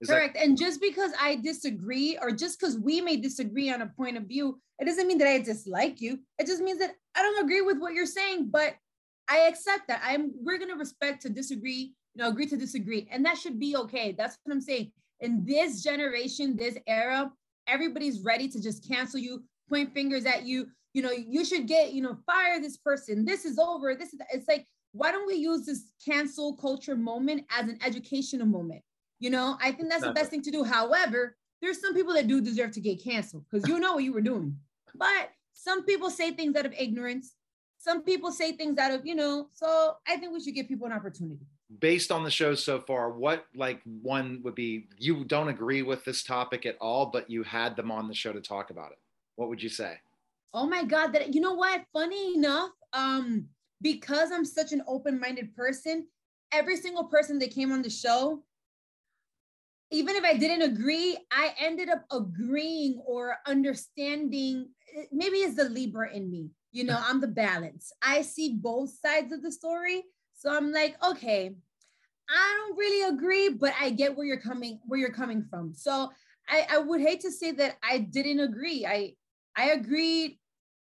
Is 0.00 0.10
correct 0.10 0.34
that- 0.34 0.44
and 0.44 0.58
just 0.58 0.80
because 0.80 1.12
i 1.22 1.36
disagree 1.36 2.18
or 2.20 2.32
just 2.32 2.58
because 2.58 2.76
we 2.76 3.00
may 3.00 3.16
disagree 3.16 3.72
on 3.72 3.82
a 3.82 3.86
point 3.86 4.16
of 4.16 4.24
view 4.24 4.60
it 4.80 4.84
doesn't 4.84 5.06
mean 5.06 5.18
that 5.18 5.28
i 5.28 5.38
dislike 5.38 6.00
you. 6.00 6.18
It 6.40 6.46
just 6.46 6.60
means 6.60 6.80
that 6.80 6.96
i 7.14 7.22
don't 7.22 7.44
agree 7.44 7.62
with 7.62 7.78
what 7.78 7.94
you're 7.94 8.04
saying 8.04 8.48
but 8.50 8.74
i 9.28 9.38
accept 9.42 9.86
that. 9.86 10.02
I'm 10.04 10.32
we're 10.42 10.58
going 10.58 10.70
to 10.70 10.76
respect 10.76 11.22
to 11.22 11.28
disagree 11.28 11.94
you 12.16 12.22
know, 12.22 12.30
agree 12.30 12.46
to 12.46 12.56
disagree. 12.56 13.06
And 13.10 13.24
that 13.26 13.36
should 13.36 13.60
be 13.60 13.76
okay. 13.76 14.12
That's 14.16 14.38
what 14.42 14.52
I'm 14.54 14.60
saying. 14.60 14.90
In 15.20 15.44
this 15.44 15.82
generation, 15.82 16.56
this 16.56 16.78
era, 16.86 17.30
everybody's 17.66 18.22
ready 18.22 18.48
to 18.48 18.60
just 18.60 18.88
cancel 18.88 19.20
you, 19.20 19.44
point 19.68 19.92
fingers 19.92 20.24
at 20.24 20.46
you. 20.46 20.66
You 20.94 21.02
know, 21.02 21.10
you 21.10 21.44
should 21.44 21.66
get, 21.66 21.92
you 21.92 22.00
know, 22.00 22.16
fire 22.24 22.58
this 22.58 22.78
person. 22.78 23.26
This 23.26 23.44
is 23.44 23.58
over. 23.58 23.94
This 23.94 24.14
is, 24.14 24.20
it's 24.32 24.48
like, 24.48 24.66
why 24.92 25.12
don't 25.12 25.26
we 25.26 25.34
use 25.34 25.66
this 25.66 25.92
cancel 26.02 26.56
culture 26.56 26.96
moment 26.96 27.44
as 27.50 27.68
an 27.68 27.78
educational 27.84 28.46
moment? 28.46 28.80
You 29.18 29.28
know, 29.28 29.58
I 29.60 29.72
think 29.72 29.90
that's 29.90 30.04
the 30.04 30.12
best 30.12 30.30
thing 30.30 30.42
to 30.42 30.50
do. 30.50 30.64
However, 30.64 31.36
there's 31.60 31.80
some 31.82 31.94
people 31.94 32.14
that 32.14 32.28
do 32.28 32.40
deserve 32.40 32.72
to 32.72 32.80
get 32.80 33.02
canceled 33.02 33.44
because 33.50 33.68
you 33.68 33.78
know 33.78 33.94
what 33.94 34.04
you 34.04 34.12
were 34.12 34.22
doing. 34.22 34.56
But 34.94 35.30
some 35.52 35.84
people 35.84 36.10
say 36.10 36.30
things 36.30 36.56
out 36.56 36.64
of 36.64 36.72
ignorance. 36.78 37.34
Some 37.78 38.02
people 38.02 38.32
say 38.32 38.52
things 38.52 38.78
out 38.78 38.92
of, 38.92 39.04
you 39.04 39.14
know, 39.14 39.48
so 39.52 39.96
I 40.08 40.16
think 40.16 40.32
we 40.32 40.40
should 40.40 40.54
give 40.54 40.68
people 40.68 40.86
an 40.86 40.92
opportunity 40.92 41.46
based 41.78 42.12
on 42.12 42.24
the 42.24 42.30
shows 42.30 42.64
so 42.64 42.80
far, 42.80 43.10
what 43.10 43.46
like 43.54 43.80
one 43.84 44.40
would 44.44 44.54
be 44.54 44.88
you 44.98 45.24
don't 45.24 45.48
agree 45.48 45.82
with 45.82 46.04
this 46.04 46.22
topic 46.22 46.66
at 46.66 46.76
all, 46.80 47.06
but 47.06 47.28
you 47.28 47.42
had 47.42 47.76
them 47.76 47.90
on 47.90 48.08
the 48.08 48.14
show 48.14 48.32
to 48.32 48.40
talk 48.40 48.70
about 48.70 48.92
it? 48.92 48.98
What 49.36 49.48
would 49.48 49.62
you 49.62 49.68
say? 49.68 49.98
Oh 50.54 50.66
my 50.66 50.84
God, 50.84 51.08
that 51.08 51.34
you 51.34 51.40
know 51.40 51.54
what? 51.54 51.84
Funny 51.92 52.34
enough, 52.34 52.70
um, 52.92 53.46
because 53.82 54.30
I'm 54.32 54.44
such 54.44 54.72
an 54.72 54.82
open-minded 54.86 55.54
person, 55.54 56.06
every 56.52 56.76
single 56.76 57.04
person 57.04 57.38
that 57.40 57.50
came 57.50 57.72
on 57.72 57.82
the 57.82 57.90
show, 57.90 58.42
even 59.90 60.16
if 60.16 60.24
I 60.24 60.36
didn't 60.36 60.62
agree, 60.62 61.18
I 61.30 61.54
ended 61.60 61.88
up 61.88 62.04
agreeing 62.10 63.02
or 63.04 63.36
understanding. 63.46 64.68
Maybe 65.12 65.38
it's 65.38 65.56
the 65.56 65.68
Libra 65.68 66.12
in 66.12 66.30
me. 66.30 66.50
You 66.72 66.84
know, 66.84 66.98
I'm 67.04 67.20
the 67.20 67.28
balance. 67.28 67.92
I 68.02 68.22
see 68.22 68.54
both 68.54 68.90
sides 68.90 69.32
of 69.32 69.42
the 69.42 69.52
story 69.52 70.04
so 70.36 70.54
I'm 70.54 70.70
like, 70.70 70.96
okay, 71.04 71.54
I 72.28 72.56
don't 72.58 72.78
really 72.78 73.14
agree, 73.14 73.48
but 73.48 73.72
I 73.80 73.90
get 73.90 74.16
where 74.16 74.26
you're 74.26 74.40
coming 74.40 74.80
where 74.86 75.00
you're 75.00 75.12
coming 75.12 75.44
from. 75.48 75.72
So 75.74 76.10
I, 76.48 76.66
I 76.70 76.78
would 76.78 77.00
hate 77.00 77.20
to 77.20 77.32
say 77.32 77.52
that 77.52 77.76
I 77.82 77.98
didn't 77.98 78.40
agree. 78.40 78.86
I 78.86 79.14
I 79.56 79.70
agreed. 79.70 80.38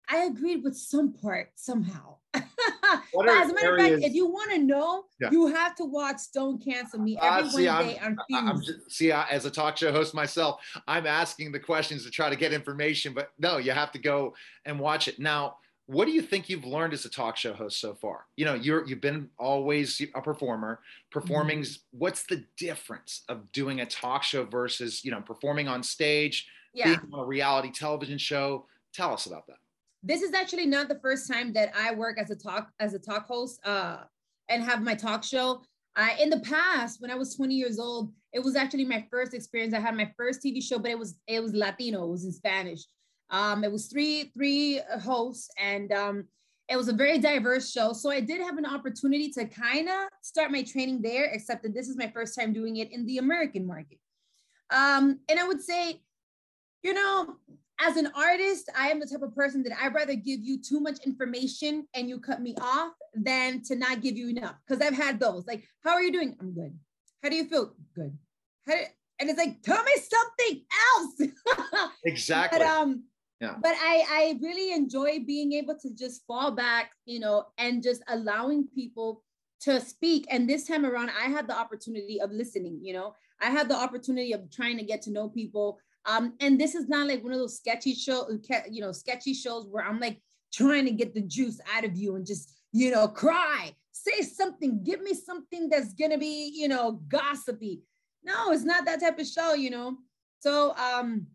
I 0.07 0.25
agreed 0.25 0.63
with 0.63 0.75
some 0.75 1.13
part 1.13 1.51
somehow. 1.55 2.15
as 2.33 3.49
a 3.49 3.53
matter 3.53 3.75
of 3.75 3.79
fact, 3.79 4.03
if 4.03 4.13
you 4.13 4.27
want 4.27 4.51
to 4.51 4.59
know, 4.59 5.03
yeah. 5.19 5.29
you 5.31 5.47
have 5.47 5.75
to 5.75 5.85
watch 5.85 6.21
Don't 6.33 6.63
Cancel 6.63 6.99
Me 6.99 7.17
every 7.21 7.47
uh, 7.47 7.49
see, 7.49 7.67
Wednesday 7.67 7.99
I'm, 8.01 8.17
on 8.33 8.47
I'm 8.49 8.61
just, 8.61 8.91
see, 8.91 9.11
I, 9.11 9.27
as 9.29 9.45
a 9.45 9.51
talk 9.51 9.77
show 9.77 9.91
host 9.91 10.13
myself, 10.13 10.61
I'm 10.87 11.05
asking 11.05 11.51
the 11.51 11.59
questions 11.59 12.03
to 12.05 12.11
try 12.11 12.29
to 12.29 12.35
get 12.35 12.53
information, 12.53 13.13
but 13.13 13.29
no, 13.39 13.57
you 13.57 13.71
have 13.71 13.91
to 13.93 13.99
go 13.99 14.35
and 14.65 14.79
watch 14.79 15.07
it. 15.07 15.19
Now, 15.19 15.57
what 15.89 16.05
do 16.05 16.11
you 16.11 16.21
think 16.21 16.49
you've 16.49 16.65
learned 16.65 16.93
as 16.93 17.03
a 17.05 17.09
talk 17.09 17.35
show 17.35 17.51
host 17.51 17.81
so 17.81 17.95
far? 17.95 18.27
You 18.37 18.45
know 18.45 18.53
you're 18.53 18.87
you've 18.87 19.01
been 19.01 19.27
always 19.39 19.99
a 20.13 20.21
performer. 20.21 20.81
Performing 21.09 21.61
mm-hmm. 21.61 21.97
what's 21.97 22.27
the 22.27 22.45
difference 22.57 23.23
of 23.27 23.51
doing 23.51 23.81
a 23.81 23.87
talk 23.87 24.21
show 24.21 24.45
versus 24.45 25.03
you 25.03 25.09
know 25.09 25.19
performing 25.21 25.67
on 25.67 25.81
stage 25.81 26.47
yeah. 26.75 26.85
being 26.85 26.99
on 27.11 27.21
a 27.21 27.25
reality 27.25 27.71
television 27.71 28.19
show? 28.19 28.67
Tell 28.93 29.11
us 29.11 29.25
about 29.25 29.47
that. 29.47 29.57
This 30.03 30.21
is 30.21 30.31
actually 30.35 30.67
not 30.67 30.89
the 30.89 30.99
first 30.99 31.27
time 31.27 31.51
that 31.53 31.73
i 31.75 31.91
work 31.91 32.19
as 32.19 32.29
a 32.29 32.35
talk 32.35 32.69
as 32.79 32.93
a 32.93 32.99
talk 32.99 33.25
host 33.25 33.59
uh 33.65 34.03
and 34.47 34.61
have 34.63 34.83
my 34.83 34.93
talk 34.93 35.23
show. 35.23 35.63
I, 35.95 36.15
in 36.21 36.29
the 36.29 36.41
past 36.41 37.01
when 37.01 37.09
i 37.09 37.15
was 37.15 37.35
20 37.35 37.55
years 37.55 37.79
old 37.79 38.13
it 38.31 38.43
was 38.43 38.55
actually 38.55 38.85
my 38.85 39.07
first 39.09 39.33
experience. 39.33 39.73
I 39.73 39.79
had 39.79 39.95
my 39.95 40.13
first 40.15 40.43
tv 40.43 40.61
show 40.61 40.77
but 40.77 40.91
it 40.91 40.99
was 40.99 41.17
it 41.25 41.41
was 41.41 41.55
latino. 41.55 42.03
It 42.03 42.11
was 42.11 42.25
in 42.25 42.31
spanish 42.31 42.81
um, 43.29 43.63
it 43.63 43.71
was 43.71 43.87
three 43.87 44.31
three 44.35 44.81
hosts, 45.01 45.49
and 45.57 45.91
um, 45.91 46.25
it 46.69 46.77
was 46.77 46.87
a 46.87 46.93
very 46.93 47.17
diverse 47.17 47.71
show. 47.71 47.93
So 47.93 48.09
I 48.09 48.19
did 48.19 48.41
have 48.41 48.57
an 48.57 48.65
opportunity 48.65 49.29
to 49.31 49.45
kind 49.45 49.89
of 49.89 50.09
start 50.21 50.51
my 50.51 50.63
training 50.63 51.01
there, 51.01 51.25
except 51.25 51.63
that 51.63 51.73
this 51.73 51.89
is 51.89 51.97
my 51.97 52.09
first 52.09 52.37
time 52.37 52.53
doing 52.53 52.77
it 52.77 52.91
in 52.91 53.05
the 53.05 53.17
American 53.17 53.65
market. 53.65 53.99
Um, 54.71 55.19
and 55.29 55.39
I 55.39 55.47
would 55.47 55.61
say, 55.61 56.01
you 56.83 56.93
know, 56.93 57.37
as 57.81 57.97
an 57.97 58.11
artist, 58.15 58.69
I 58.77 58.89
am 58.89 58.99
the 58.99 59.07
type 59.07 59.21
of 59.21 59.33
person 59.33 59.63
that 59.63 59.73
I'd 59.81 59.93
rather 59.93 60.15
give 60.15 60.41
you 60.41 60.61
too 60.61 60.79
much 60.79 60.99
information 61.05 61.87
and 61.95 62.09
you 62.09 62.19
cut 62.19 62.41
me 62.41 62.53
off 62.61 62.93
than 63.15 63.63
to 63.63 63.75
not 63.75 64.01
give 64.01 64.17
you 64.17 64.29
enough. 64.29 64.55
Because 64.67 64.85
I've 64.85 64.93
had 64.93 65.19
those. 65.19 65.47
Like, 65.47 65.63
how 65.83 65.91
are 65.91 66.03
you 66.03 66.11
doing? 66.11 66.35
I'm 66.39 66.53
good. 66.53 66.77
How 67.23 67.29
do 67.29 67.35
you 67.35 67.45
feel? 67.45 67.73
Good. 67.95 68.17
How 68.67 68.75
do, 68.75 68.81
and 69.19 69.29
it's 69.29 69.39
like, 69.39 69.61
tell 69.63 69.83
me 69.83 69.91
something 69.95 70.63
else. 70.95 71.91
exactly. 72.05 72.59
but 72.59 72.67
um, 72.67 73.03
yeah. 73.39 73.55
but 73.61 73.73
I, 73.75 74.05
I 74.09 74.39
really 74.41 74.73
enjoy 74.73 75.19
being 75.25 75.53
able 75.53 75.77
to 75.79 75.93
just 75.95 76.25
fall 76.25 76.51
back 76.51 76.91
you 77.05 77.19
know 77.19 77.45
and 77.57 77.83
just 77.83 78.03
allowing 78.07 78.67
people 78.73 79.23
to 79.61 79.81
speak. 79.81 80.25
And 80.29 80.49
this 80.49 80.65
time 80.67 80.85
around 80.85 81.09
i 81.09 81.29
had 81.29 81.47
the 81.47 81.57
opportunity 81.57 82.19
of 82.21 82.31
listening 82.31 82.79
you 82.81 82.93
know? 82.93 83.15
I 83.41 83.49
had 83.49 83.69
the 83.69 83.75
opportunity 83.75 84.33
of 84.33 84.51
trying 84.51 84.77
to 84.77 84.83
get 84.83 85.01
to 85.03 85.11
know 85.11 85.29
people. 85.29 85.79
Um 86.05 86.33
and 86.39 86.59
this 86.59 86.75
is 86.75 86.87
not 86.87 87.07
like 87.07 87.23
one 87.23 87.33
of 87.33 87.39
those 87.39 87.57
sketchy 87.57 87.93
show 87.93 88.27
you 88.69 88.81
know 88.81 88.91
sketchy 88.91 89.33
shows 89.33 89.67
where 89.69 89.83
i'm 89.83 89.99
like 89.99 90.21
trying 90.51 90.85
to 90.85 90.91
get 90.91 91.13
the 91.13 91.21
juice 91.21 91.59
out 91.75 91.85
of 91.85 91.95
you 91.95 92.15
and 92.15 92.25
just 92.25 92.59
you 92.71 92.91
know 92.91 93.07
cry. 93.07 93.73
Say 93.91 94.21
something. 94.21 94.83
Give 94.83 95.01
me 95.01 95.13
something 95.13 95.69
that's 95.69 95.93
gonna 95.93 96.17
be 96.17 96.51
you 96.55 96.67
know 96.67 97.01
gossipy. 97.07 97.81
No 98.23 98.51
it's 98.51 98.63
not 98.63 98.85
that 98.85 99.01
type 99.01 99.19
of 99.19 99.27
show 99.27 99.53
you 99.53 99.69
know? 99.69 99.97
So 100.39 100.75
um 100.75 101.27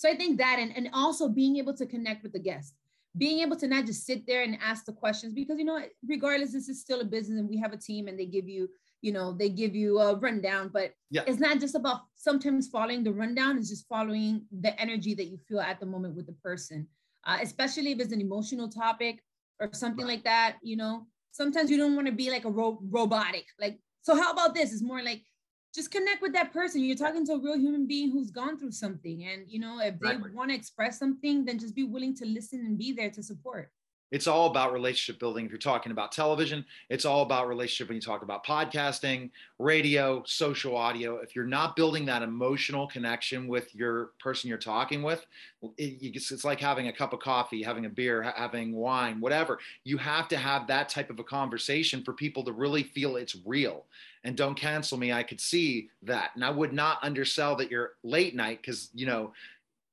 so 0.00 0.08
I 0.08 0.16
think 0.16 0.38
that, 0.38 0.56
and, 0.58 0.74
and 0.74 0.88
also 0.94 1.28
being 1.28 1.56
able 1.56 1.74
to 1.74 1.84
connect 1.84 2.22
with 2.22 2.32
the 2.32 2.38
guests, 2.38 2.72
being 3.18 3.40
able 3.40 3.56
to 3.56 3.68
not 3.68 3.84
just 3.84 4.06
sit 4.06 4.26
there 4.26 4.42
and 4.42 4.56
ask 4.64 4.86
the 4.86 4.94
questions, 4.94 5.34
because, 5.34 5.58
you 5.58 5.66
know, 5.66 5.78
regardless, 6.08 6.54
this 6.54 6.70
is 6.70 6.80
still 6.80 7.02
a 7.02 7.04
business 7.04 7.38
and 7.38 7.50
we 7.50 7.58
have 7.58 7.74
a 7.74 7.76
team 7.76 8.08
and 8.08 8.18
they 8.18 8.24
give 8.24 8.48
you, 8.48 8.66
you 9.02 9.12
know, 9.12 9.36
they 9.36 9.50
give 9.50 9.74
you 9.74 9.98
a 9.98 10.16
rundown, 10.16 10.70
but 10.72 10.94
yeah. 11.10 11.20
it's 11.26 11.38
not 11.38 11.60
just 11.60 11.74
about 11.74 12.00
sometimes 12.14 12.66
following 12.68 13.04
the 13.04 13.12
rundown, 13.12 13.58
it's 13.58 13.68
just 13.68 13.86
following 13.88 14.46
the 14.62 14.72
energy 14.80 15.12
that 15.12 15.26
you 15.26 15.36
feel 15.36 15.60
at 15.60 15.80
the 15.80 15.84
moment 15.84 16.16
with 16.16 16.26
the 16.26 16.36
person, 16.42 16.88
uh, 17.26 17.36
especially 17.42 17.92
if 17.92 18.00
it's 18.00 18.14
an 18.14 18.22
emotional 18.22 18.70
topic 18.70 19.22
or 19.60 19.68
something 19.74 20.06
right. 20.06 20.14
like 20.14 20.24
that, 20.24 20.56
you 20.62 20.78
know, 20.78 21.06
sometimes 21.30 21.70
you 21.70 21.76
don't 21.76 21.94
want 21.94 22.06
to 22.06 22.14
be 22.14 22.30
like 22.30 22.46
a 22.46 22.50
ro- 22.50 22.82
robotic, 22.88 23.44
like, 23.60 23.78
so 24.00 24.16
how 24.16 24.32
about 24.32 24.54
this? 24.54 24.72
It's 24.72 24.82
more 24.82 25.02
like, 25.02 25.20
just 25.74 25.90
connect 25.90 26.22
with 26.22 26.32
that 26.32 26.52
person. 26.52 26.82
You're 26.82 26.96
talking 26.96 27.24
to 27.26 27.32
a 27.32 27.38
real 27.38 27.58
human 27.58 27.86
being 27.86 28.10
who's 28.10 28.30
gone 28.30 28.58
through 28.58 28.72
something. 28.72 29.24
And, 29.24 29.44
you 29.48 29.60
know, 29.60 29.80
if 29.80 29.98
they 30.00 30.16
want 30.34 30.50
to 30.50 30.56
express 30.56 30.98
something, 30.98 31.44
then 31.44 31.58
just 31.58 31.74
be 31.74 31.84
willing 31.84 32.14
to 32.16 32.26
listen 32.26 32.60
and 32.60 32.78
be 32.78 32.92
there 32.92 33.10
to 33.10 33.22
support 33.22 33.70
it's 34.10 34.26
all 34.26 34.50
about 34.50 34.72
relationship 34.72 35.20
building. 35.20 35.44
If 35.44 35.50
you're 35.50 35.58
talking 35.58 35.92
about 35.92 36.12
television, 36.12 36.64
it's 36.88 37.04
all 37.04 37.22
about 37.22 37.48
relationship 37.48 37.88
when 37.88 37.96
you 37.96 38.00
talk 38.00 38.22
about 38.22 38.44
podcasting, 38.44 39.30
radio, 39.58 40.22
social 40.26 40.76
audio. 40.76 41.18
If 41.18 41.36
you're 41.36 41.44
not 41.44 41.76
building 41.76 42.04
that 42.06 42.22
emotional 42.22 42.86
connection 42.88 43.46
with 43.46 43.74
your 43.74 44.10
person 44.18 44.48
you're 44.48 44.58
talking 44.58 45.02
with, 45.02 45.24
it's 45.78 46.44
like 46.44 46.60
having 46.60 46.88
a 46.88 46.92
cup 46.92 47.12
of 47.12 47.20
coffee, 47.20 47.62
having 47.62 47.86
a 47.86 47.90
beer, 47.90 48.22
having 48.22 48.72
wine, 48.72 49.20
whatever. 49.20 49.58
You 49.84 49.96
have 49.98 50.28
to 50.28 50.36
have 50.36 50.66
that 50.66 50.88
type 50.88 51.10
of 51.10 51.18
a 51.18 51.24
conversation 51.24 52.02
for 52.02 52.12
people 52.12 52.42
to 52.44 52.52
really 52.52 52.82
feel 52.82 53.16
it's 53.16 53.36
real. 53.44 53.84
And 54.24 54.36
don't 54.36 54.54
cancel 54.54 54.98
me. 54.98 55.12
I 55.12 55.22
could 55.22 55.40
see 55.40 55.88
that. 56.02 56.32
And 56.34 56.44
I 56.44 56.50
would 56.50 56.72
not 56.72 56.98
undersell 57.02 57.56
that 57.56 57.70
you're 57.70 57.92
late 58.02 58.34
night 58.34 58.60
because, 58.60 58.90
you 58.94 59.06
know, 59.06 59.32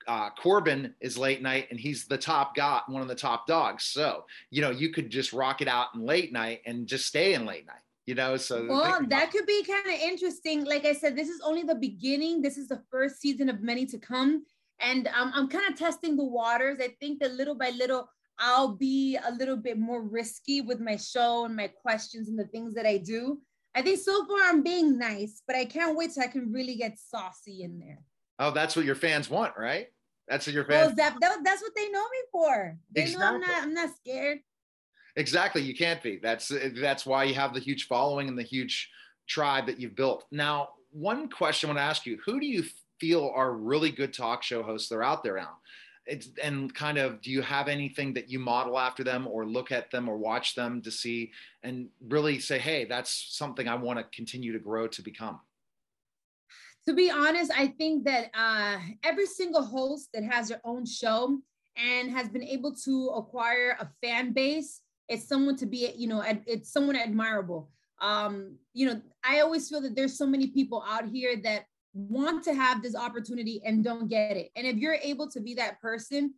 uh, 0.08 0.30
Corden 0.42 0.94
is 1.02 1.18
late 1.18 1.42
night 1.42 1.68
and 1.70 1.80
he's 1.80 2.06
the 2.06 2.18
top 2.18 2.56
guy, 2.56 2.82
one 2.88 3.02
of 3.02 3.08
the 3.08 3.16
top 3.16 3.46
dogs. 3.46 3.84
So, 3.86 4.26
you 4.50 4.62
know, 4.62 4.72
you 4.72 4.92
could 4.92 5.10
just 5.10 5.34
rock 5.34 5.62
it 5.62 5.68
out 5.68 5.88
in 5.96 6.02
late 6.02 6.32
night 6.32 6.62
and 6.66 6.88
just 6.88 7.06
stay 7.06 7.34
in 7.34 7.46
late 7.46 7.68
night, 7.68 7.82
you 8.06 8.16
know? 8.16 8.38
So, 8.38 8.66
well, 8.68 9.00
that 9.08 9.32
could 9.32 9.46
be 9.46 9.64
kind 9.64 9.86
of 9.86 9.94
interesting. 9.94 10.64
Like 10.64 10.86
I 10.86 10.94
said, 10.94 11.16
this 11.16 11.30
is 11.30 11.42
only 11.44 11.64
the 11.64 11.76
beginning. 11.76 12.42
This 12.42 12.58
is 12.58 12.68
the 12.68 12.82
first 12.90 13.20
season 13.20 13.50
of 13.50 13.62
many 13.62 13.86
to 13.88 13.98
come. 13.98 14.44
And 14.80 15.08
um, 15.08 15.32
I'm 15.36 15.50
kind 15.50 15.72
of 15.72 15.78
testing 15.78 16.16
the 16.16 16.24
waters. 16.24 16.78
I 16.82 16.90
think 17.00 17.20
that 17.20 17.34
little 17.34 17.56
by 17.56 17.72
little, 17.72 18.10
I'll 18.40 18.76
be 18.76 19.18
a 19.18 19.32
little 19.32 19.58
bit 19.58 19.78
more 19.78 20.02
risky 20.04 20.62
with 20.62 20.80
my 20.80 20.96
show 20.96 21.46
and 21.46 21.56
my 21.56 21.68
questions 21.68 22.30
and 22.30 22.40
the 22.40 22.46
things 22.46 22.74
that 22.76 22.86
I 22.86 22.98
do. 22.98 23.40
I 23.76 23.82
think 23.82 24.00
so 24.00 24.26
far 24.26 24.40
I'm 24.44 24.64
being 24.64 24.98
nice, 24.98 25.42
but 25.46 25.56
I 25.56 25.66
can't 25.66 25.98
wait 25.98 26.14
till 26.14 26.24
I 26.24 26.28
can 26.28 26.52
really 26.52 26.76
get 26.76 26.98
saucy 26.98 27.64
in 27.64 27.80
there. 27.80 28.00
Oh, 28.40 28.52
that's 28.52 28.76
what 28.76 28.86
your 28.86 28.96
fans 28.96 29.30
want, 29.30 29.54
right? 29.58 29.88
That's 30.28 30.46
what 30.46 30.54
your 30.54 30.66
fans. 30.66 30.88
Well, 30.88 30.96
that, 30.96 31.18
that, 31.22 31.40
that's 31.44 31.62
what 31.62 31.74
they 31.76 31.90
know 31.90 32.04
me 32.04 32.18
for. 32.32 32.78
They 32.92 33.04
exactly. 33.04 33.26
know 33.26 33.34
I'm 33.34 33.42
not. 33.42 33.64
I'm 33.64 33.74
not 33.74 33.96
scared. 33.96 34.40
Exactly. 35.16 35.62
You 35.62 35.76
can't 35.76 36.02
be. 36.04 36.18
That's 36.18 36.52
eh, 36.52 36.70
that's 36.76 37.06
why 37.06 37.24
you 37.24 37.34
have 37.36 37.54
the 37.54 37.60
huge 37.60 37.88
following 37.88 38.28
and 38.28 38.38
the 38.38 38.44
huge 38.44 38.90
tribe 39.28 39.66
that 39.68 39.80
you've 39.80 39.96
built. 39.96 40.26
Now, 40.32 40.70
one 40.92 41.30
question 41.30 41.70
I 41.70 41.74
want 41.74 41.80
to 41.80 41.84
ask 41.84 42.06
you: 42.06 42.20
Who 42.26 42.40
do 42.40 42.46
you 42.46 42.64
feel 43.00 43.32
are 43.34 43.54
really 43.54 43.92
good 43.92 44.14
talk 44.14 44.44
show 44.44 44.64
hosts 44.64 44.90
that 44.90 44.96
are 44.96 45.04
out 45.04 45.24
there 45.24 45.38
now? 45.38 45.58
It's, 46.06 46.30
and 46.42 46.74
kind 46.74 46.98
of, 46.98 47.22
do 47.22 47.30
you 47.32 47.42
have 47.42 47.68
anything 47.68 48.14
that 48.14 48.30
you 48.30 48.40
model 48.40 48.80
after 48.80 49.04
them, 49.04 49.28
or 49.28 49.46
look 49.46 49.74
at 49.74 49.92
them, 49.92 50.08
or 50.08 50.16
watch 50.16 50.56
them 50.56 50.82
to 50.84 50.92
see, 50.92 51.32
and 51.64 51.88
really 52.08 52.40
say, 52.40 52.60
"Hey, 52.60 52.86
that's 52.86 53.28
something 53.30 53.68
I 53.68 53.76
want 53.76 54.00
to 54.00 54.06
continue 54.16 54.54
to 54.54 54.60
grow 54.60 54.88
to 54.88 55.02
become." 55.02 55.40
To 56.88 56.94
be 56.94 57.12
honest, 57.12 57.51
I 57.56 57.67
think 57.67 58.06
that 58.06 58.29
uh, 58.34 58.77
every 59.03 59.25
single 59.25 59.63
host 59.63 60.10
that 60.13 60.24
has 60.24 60.48
their 60.48 60.62
own 60.63 60.86
show 60.86 61.38
and 61.75 62.10
has 62.12 62.29
been 62.29 62.44
able 62.44 62.74
to 62.86 63.10
acquire 63.10 63.77
a 63.79 63.89
fan 64.01 64.32
base, 64.32 64.82
it's 65.10 65.27
someone 65.27 65.58
to 65.58 65.65
be, 65.65 65.91
you 65.98 66.08
know, 66.08 66.24
it's 66.46 66.72
someone 66.72 66.96
admirable. 66.96 67.70
Um, 68.00 68.56
you 68.74 68.88
know, 68.88 69.01
I 69.24 69.41
always 69.41 69.67
feel 69.67 69.82
that 69.82 69.96
there's 69.96 70.17
so 70.17 70.25
many 70.25 70.48
people 70.48 70.84
out 70.88 71.06
here 71.06 71.36
that 71.44 71.65
want 71.94 72.44
to 72.46 72.53
have 72.53 72.82
this 72.82 72.96
opportunity 72.96 73.62
and 73.65 73.84
don't 73.84 74.08
get 74.08 74.38
it. 74.38 74.51
And 74.56 74.65
if 74.65 74.77
you're 74.77 74.98
able 75.01 75.29
to 75.32 75.41
be 75.41 75.56
that 75.56 75.82
person, 75.82 76.36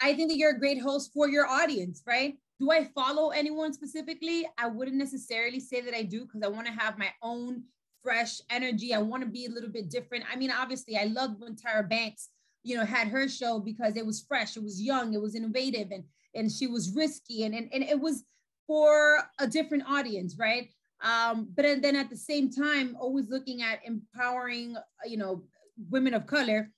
I 0.00 0.14
think 0.14 0.30
that 0.30 0.38
you're 0.38 0.56
a 0.56 0.58
great 0.58 0.80
host 0.80 1.10
for 1.12 1.28
your 1.28 1.46
audience, 1.46 2.02
right? 2.06 2.38
Do 2.58 2.70
I 2.70 2.84
follow 2.94 3.30
anyone 3.30 3.74
specifically? 3.74 4.48
I 4.56 4.66
wouldn't 4.66 4.96
necessarily 4.96 5.60
say 5.60 5.82
that 5.82 5.94
I 5.94 6.02
do 6.04 6.22
because 6.22 6.42
I 6.42 6.48
want 6.48 6.68
to 6.68 6.72
have 6.72 6.96
my 6.96 7.10
own 7.22 7.64
fresh 8.04 8.40
energy. 8.50 8.94
I 8.94 8.98
want 8.98 9.24
to 9.24 9.28
be 9.28 9.46
a 9.46 9.50
little 9.50 9.70
bit 9.70 9.90
different. 9.90 10.24
I 10.30 10.36
mean, 10.36 10.52
obviously, 10.52 10.96
I 10.96 11.04
loved 11.04 11.40
when 11.40 11.56
Tyra 11.56 11.88
Banks, 11.88 12.28
you 12.62 12.76
know, 12.76 12.84
had 12.84 13.08
her 13.08 13.28
show 13.28 13.58
because 13.58 13.96
it 13.96 14.06
was 14.06 14.24
fresh, 14.28 14.56
it 14.56 14.62
was 14.62 14.80
young, 14.80 15.14
it 15.14 15.20
was 15.20 15.34
innovative, 15.34 15.88
and 15.90 16.04
and 16.36 16.52
she 16.52 16.66
was 16.68 16.94
risky, 16.94 17.44
and 17.44 17.54
and, 17.54 17.68
and 17.72 17.82
it 17.82 17.98
was 17.98 18.24
for 18.66 19.18
a 19.40 19.46
different 19.46 19.84
audience, 19.88 20.36
right? 20.38 20.70
Um, 21.02 21.48
but 21.54 21.64
then 21.82 21.96
at 21.96 22.08
the 22.08 22.16
same 22.16 22.50
time, 22.50 22.96
always 22.98 23.28
looking 23.28 23.62
at 23.62 23.80
empowering, 23.84 24.76
you 25.04 25.16
know, 25.16 25.42
women 25.90 26.14
of 26.14 26.26
color. 26.26 26.70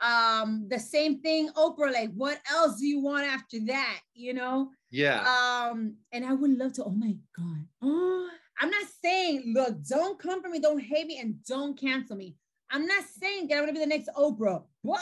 Um, 0.00 0.66
the 0.68 0.78
same 0.78 1.20
thing, 1.20 1.48
Oprah, 1.50 1.92
like, 1.92 2.12
what 2.14 2.40
else 2.50 2.78
do 2.78 2.86
you 2.86 3.00
want 3.00 3.24
after 3.24 3.58
that? 3.66 4.00
You 4.14 4.34
know? 4.34 4.70
Yeah. 4.90 5.20
Um, 5.20 5.96
and 6.12 6.24
I 6.24 6.32
would 6.32 6.58
love 6.58 6.72
to, 6.74 6.84
oh 6.84 6.90
my 6.90 7.16
God. 7.36 7.66
Oh, 7.82 8.28
I'm 8.62 8.70
not 8.70 8.86
saying, 9.04 9.52
look, 9.56 9.84
don't 9.88 10.20
come 10.20 10.40
for 10.40 10.48
me, 10.48 10.60
don't 10.60 10.78
hate 10.78 11.08
me, 11.08 11.18
and 11.18 11.34
don't 11.44 11.76
cancel 11.76 12.14
me. 12.14 12.36
I'm 12.70 12.86
not 12.86 13.02
saying 13.20 13.48
that 13.48 13.56
I'm 13.56 13.62
gonna 13.62 13.72
be 13.72 13.80
the 13.80 13.86
next 13.86 14.08
Oprah, 14.16 14.62
but 14.84 15.00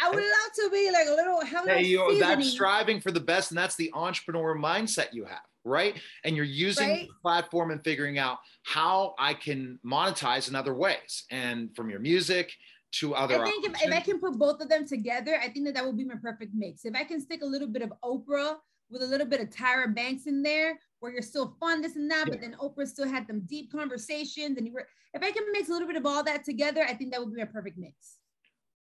I 0.00 0.08
would 0.08 0.16
love 0.16 0.52
to 0.56 0.70
be 0.72 0.90
like 0.90 1.06
a 1.06 1.10
little. 1.10 1.44
Have 1.44 1.66
hey, 1.66 1.82
you 1.82 2.18
that's 2.18 2.48
striving 2.48 3.02
for 3.02 3.12
the 3.12 3.20
best, 3.20 3.50
and 3.50 3.58
that's 3.58 3.76
the 3.76 3.92
entrepreneur 3.92 4.56
mindset 4.56 5.08
you 5.12 5.26
have. 5.26 5.42
right? 5.66 5.98
And 6.24 6.36
you're 6.36 6.44
using 6.44 6.90
Right. 6.90 7.08
the 7.08 7.14
platform 7.22 7.70
and 7.70 7.82
figuring 7.84 8.18
out 8.18 8.38
how 8.64 9.14
I 9.18 9.32
can 9.32 9.78
monetize 9.84 10.48
in 10.48 10.54
other 10.54 10.74
ways, 10.74 11.24
and 11.30 11.74
from 11.76 11.90
your 11.90 12.00
music 12.00 12.50
to 12.92 13.14
other. 13.14 13.42
I 13.42 13.44
think 13.44 13.66
if, 13.66 13.82
if 13.82 13.92
I 13.92 14.00
can 14.00 14.20
put 14.20 14.38
both 14.38 14.62
of 14.62 14.70
them 14.70 14.86
together, 14.86 15.38
I 15.38 15.48
think 15.48 15.66
that 15.66 15.74
that 15.74 15.84
would 15.84 15.98
be 15.98 16.04
my 16.04 16.16
perfect 16.16 16.52
mix. 16.54 16.86
If 16.86 16.94
I 16.94 17.04
can 17.04 17.20
stick 17.20 17.42
a 17.42 17.46
little 17.46 17.68
bit 17.68 17.82
of 17.82 17.92
Oprah 18.02 18.56
with 18.90 19.02
a 19.02 19.06
little 19.06 19.26
bit 19.26 19.40
of 19.40 19.50
Tyra 19.50 19.92
Banks 19.94 20.26
in 20.26 20.42
there, 20.42 20.78
where 21.00 21.12
you're 21.12 21.22
still 21.22 21.56
fun, 21.60 21.82
this 21.82 21.96
and 21.96 22.10
that, 22.10 22.26
but 22.28 22.40
then 22.40 22.56
Oprah 22.60 22.86
still 22.86 23.08
had 23.08 23.26
them 23.26 23.42
deep 23.46 23.70
conversations, 23.70 24.56
and 24.56 24.66
you 24.66 24.72
were. 24.72 24.88
If 25.12 25.22
I 25.22 25.30
can 25.30 25.44
mix 25.52 25.68
a 25.68 25.72
little 25.72 25.86
bit 25.86 25.96
of 25.96 26.06
all 26.06 26.24
that 26.24 26.44
together, 26.44 26.84
I 26.84 26.94
think 26.94 27.12
that 27.12 27.20
would 27.20 27.32
be 27.32 27.40
a 27.40 27.46
perfect 27.46 27.78
mix. 27.78 28.16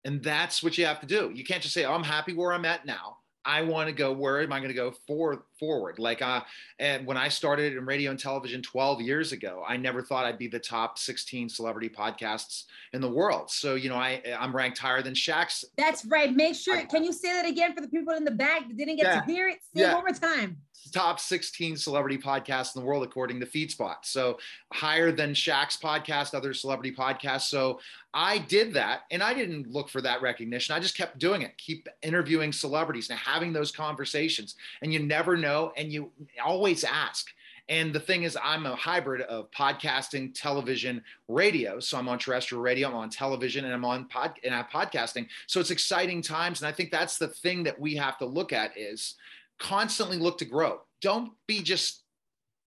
And 0.05 0.23
that's 0.23 0.63
what 0.63 0.79
you 0.79 0.87
have 0.87 1.01
to 1.01 1.07
do. 1.07 1.33
You 1.35 1.45
can't 1.45 1.63
just 1.63 1.75
say, 1.75 1.85
oh, 1.85 1.93
I'm 1.93 2.05
happy 2.05 2.33
where 2.33 2.53
I'm 2.53 2.65
at 2.65 2.87
now. 2.87 3.19
I 3.45 3.63
want 3.63 3.89
to 3.89 3.93
go, 3.93 4.13
where 4.13 4.41
am 4.41 4.53
I 4.53 4.59
going 4.59 4.69
to 4.69 4.75
go 4.75 4.93
for, 5.07 5.45
forward? 5.59 5.99
Like, 5.99 6.23
uh, 6.23 6.43
and 6.79 7.07
when 7.07 7.17
I 7.17 7.29
started 7.29 7.77
in 7.77 7.85
radio 7.85 8.11
and 8.11 8.19
television 8.19 8.63
12 8.63 9.01
years 9.01 9.33
ago, 9.33 9.65
I 9.67 9.77
never 9.77 10.03
thought 10.03 10.25
I'd 10.25 10.39
be 10.39 10.49
the 10.49 10.59
top 10.61 10.99
16 10.99 11.49
celebrity 11.49 11.89
podcasts 11.89 12.65
in 12.93 13.01
the 13.01 13.11
world. 13.11 13.51
So, 13.51 13.75
you 13.75 13.89
know, 13.89 13.97
I, 13.97 14.23
I'm 14.39 14.55
ranked 14.55 14.79
higher 14.79 15.03
than 15.03 15.15
Shaq's. 15.15 15.65
That's 15.77 16.05
right. 16.05 16.35
Make 16.35 16.55
sure. 16.55 16.85
Can 16.87 17.03
you 17.05 17.13
say 17.13 17.33
that 17.33 17.47
again 17.47 17.75
for 17.75 17.81
the 17.81 17.89
people 17.89 18.15
in 18.15 18.25
the 18.25 18.31
back 18.31 18.69
that 18.69 18.77
didn't 18.77 18.97
get 18.97 19.07
Yeah. 19.07 19.21
to 19.21 19.27
hear 19.33 19.49
it? 19.49 19.59
Say 19.75 19.83
Yeah. 19.83 19.91
it 19.91 19.95
one 19.95 20.05
more 20.05 20.15
time. 20.15 20.59
Top 20.93 21.19
16 21.19 21.77
celebrity 21.77 22.19
podcasts 22.19 22.77
in 22.77 22.83
the 22.83 22.87
world 22.87 23.03
according 23.03 23.41
to 23.41 23.47
FeedSpot. 23.47 23.97
So 24.03 24.39
higher 24.73 25.11
than 25.11 25.33
Shaq's 25.33 25.77
podcast, 25.77 26.35
other 26.35 26.55
celebrity 26.55 26.95
podcasts. 26.95 27.49
So 27.49 27.81
I 28.15 28.39
did 28.39 28.75
that 28.75 29.03
and 29.11 29.23
I 29.23 29.35
didn't 29.35 29.71
look 29.71 29.89
for 29.89 30.01
that 30.03 30.23
recognition. 30.23 30.75
I 30.75 30.81
just 30.81 30.97
kept 30.97 31.19
doing 31.19 31.43
it, 31.43 31.57
keep 31.59 31.89
interviewing 32.03 32.53
celebrities 32.53 33.11
and 33.11 33.19
having 33.19 33.53
those 33.53 33.73
conversations. 33.73 34.55
And 34.83 34.93
you 34.93 35.01
never 35.01 35.37
know 35.37 35.73
and 35.77 35.93
you 35.93 36.11
always 36.45 36.85
ask. 36.85 37.33
And 37.69 37.93
the 37.93 38.01
thing 38.01 38.25
is, 38.25 38.37
I'm 38.43 38.67
a 38.67 38.75
hybrid 38.75 39.23
of 39.23 39.51
podcasting, 39.53 40.35
television, 40.35 41.03
radio. 41.29 41.79
So 41.81 41.97
I'm 41.97 42.09
on 42.09 42.19
terrestrial 42.19 42.61
radio, 42.61 42.89
I'm 42.89 42.95
on 42.95 43.09
television, 43.09 43.65
and 43.65 43.73
I'm 43.73 43.85
on 43.85 44.07
pod 44.07 44.35
and 44.45 44.55
I'm 44.55 44.65
podcasting. 44.65 45.29
So 45.47 45.61
it's 45.61 45.71
exciting 45.71 46.23
times. 46.23 46.61
And 46.61 46.69
I 46.69 46.73
think 46.73 46.91
that's 46.91 47.19
the 47.19 47.29
thing 47.29 47.63
that 47.63 47.79
we 47.79 47.95
have 47.97 48.19
to 48.19 48.27
look 48.27 48.53
at 48.53 48.77
is 48.77 49.15
constantly 49.63 50.19
look 50.19 50.39
to 50.39 50.45
grow. 50.45 50.81
Don't 51.01 51.33
be 51.47 51.63
just 51.63 52.03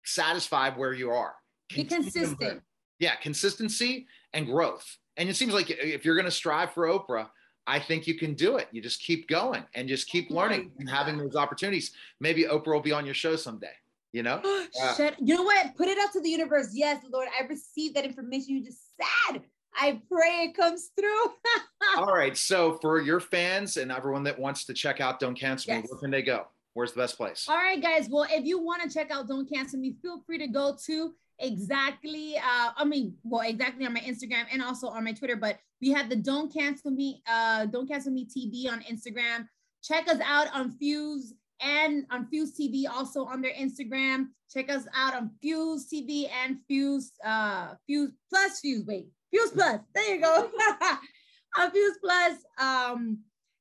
satisfied 0.04 0.78
where 0.78 0.94
you 0.94 1.12
are. 1.12 1.36
Be 1.70 1.84
Continue 1.84 2.12
consistent. 2.12 2.62
Yeah, 3.00 3.16
consistency 3.16 4.08
and 4.34 4.46
growth. 4.46 4.86
And 5.18 5.30
it 5.30 5.36
seems 5.36 5.54
like 5.54 5.70
if 5.70 6.06
you're 6.06 6.16
going 6.16 6.26
to 6.26 6.32
strive 6.32 6.72
for 6.72 6.88
Oprah, 6.88 7.28
I 7.68 7.80
think 7.80 8.08
you 8.08 8.16
can 8.16 8.34
do 8.34 8.58
it. 8.58 8.68
You 8.72 8.82
just 8.82 9.02
keep 9.02 9.28
going 9.28 9.64
and 9.74 9.88
just 9.88 10.08
keep 10.08 10.30
learning 10.30 10.72
and 10.78 10.90
having 10.90 11.18
those 11.18 11.36
opportunities. 11.36 11.92
Maybe 12.20 12.44
Oprah 12.44 12.68
will 12.68 12.82
be 12.82 12.92
on 12.92 13.06
your 13.06 13.16
show 13.16 13.36
someday. 13.36 13.74
You 14.14 14.24
know? 14.24 14.42
Yeah. 14.76 14.94
Shut. 14.94 15.16
You 15.20 15.36
know 15.36 15.44
what? 15.44 15.76
Put 15.76 15.88
it 15.88 15.98
out 15.98 16.12
to 16.14 16.22
the 16.22 16.30
universe. 16.30 16.70
Yes, 16.74 17.04
Lord, 17.12 17.28
I 17.38 17.46
received 17.46 17.96
that 17.96 18.06
information 18.06 18.56
you 18.56 18.64
just 18.64 18.82
said. 18.98 19.42
I 19.78 20.02
pray 20.10 20.50
it 20.50 20.56
comes 20.56 20.92
through. 20.98 21.26
All 21.98 22.14
right. 22.14 22.36
So 22.38 22.78
for 22.82 23.02
your 23.02 23.20
fans 23.20 23.78
and 23.78 23.92
everyone 23.92 24.24
that 24.24 24.38
wants 24.38 24.66
to 24.66 24.74
check 24.74 25.02
out 25.02 25.20
Don't 25.20 25.36
Cancel 25.36 25.76
Me, 25.76 25.84
where 25.88 26.00
can 26.00 26.12
they 26.12 26.22
go? 26.22 26.48
Where's 26.76 26.92
the 26.92 27.00
best 27.00 27.16
place? 27.16 27.46
All 27.48 27.56
right, 27.56 27.82
guys. 27.82 28.10
Well, 28.12 28.28
if 28.30 28.44
you 28.44 28.62
want 28.62 28.84
to 28.84 28.94
check 28.94 29.10
out 29.10 29.30
Don't 29.30 29.50
Cancel 29.50 29.80
Me, 29.80 29.96
feel 30.02 30.22
free 30.28 30.38
to 30.40 30.48
go 30.48 30.76
to 30.88 31.14
exactly. 31.40 32.36
Uh, 32.36 32.72
I 32.76 32.84
mean, 32.84 33.16
well, 33.24 33.48
exactly 33.48 33.86
on 33.86 33.94
my 33.94 34.02
Instagram 34.02 34.44
and 34.52 34.62
also 34.62 34.90
on 34.90 35.06
my 35.06 35.14
Twitter. 35.14 35.38
But 35.38 35.58
we 35.82 35.92
have 35.92 36.10
the 36.10 36.18
Don't 36.18 36.54
Cancel 36.54 36.92
Me, 36.92 37.24
uh, 37.30 37.68
Don't 37.68 37.88
Cancel 37.88 38.12
Me 38.12 38.26
TV 38.26 38.70
on 38.70 38.82
Instagram. 38.82 39.48
Check 39.84 40.10
us 40.10 40.20
out 40.22 40.54
on 40.54 40.72
Fuse 40.72 41.34
and 41.62 42.06
on 42.12 42.28
Fuse 42.28 42.52
TV, 42.60 42.84
also 42.94 43.24
on 43.24 43.42
their 43.42 43.54
Instagram. 43.54 44.28
Check 44.54 44.70
us 44.70 44.86
out 44.94 45.16
on 45.16 45.32
Fuse 45.42 45.88
TV 45.88 46.30
and 46.44 46.58
Fuse, 46.68 47.14
uh, 47.24 47.76
Fuse 47.88 48.12
Plus 48.30 48.60
Fuse. 48.60 48.86
Wait, 48.86 49.08
Fuse 49.32 49.52
Plus. 49.52 49.80
There 49.94 50.14
you 50.14 50.22
go. 50.22 50.52
on 51.58 51.72
Fuse 51.72 51.98
Plus. 52.04 52.36
Um, 52.60 53.20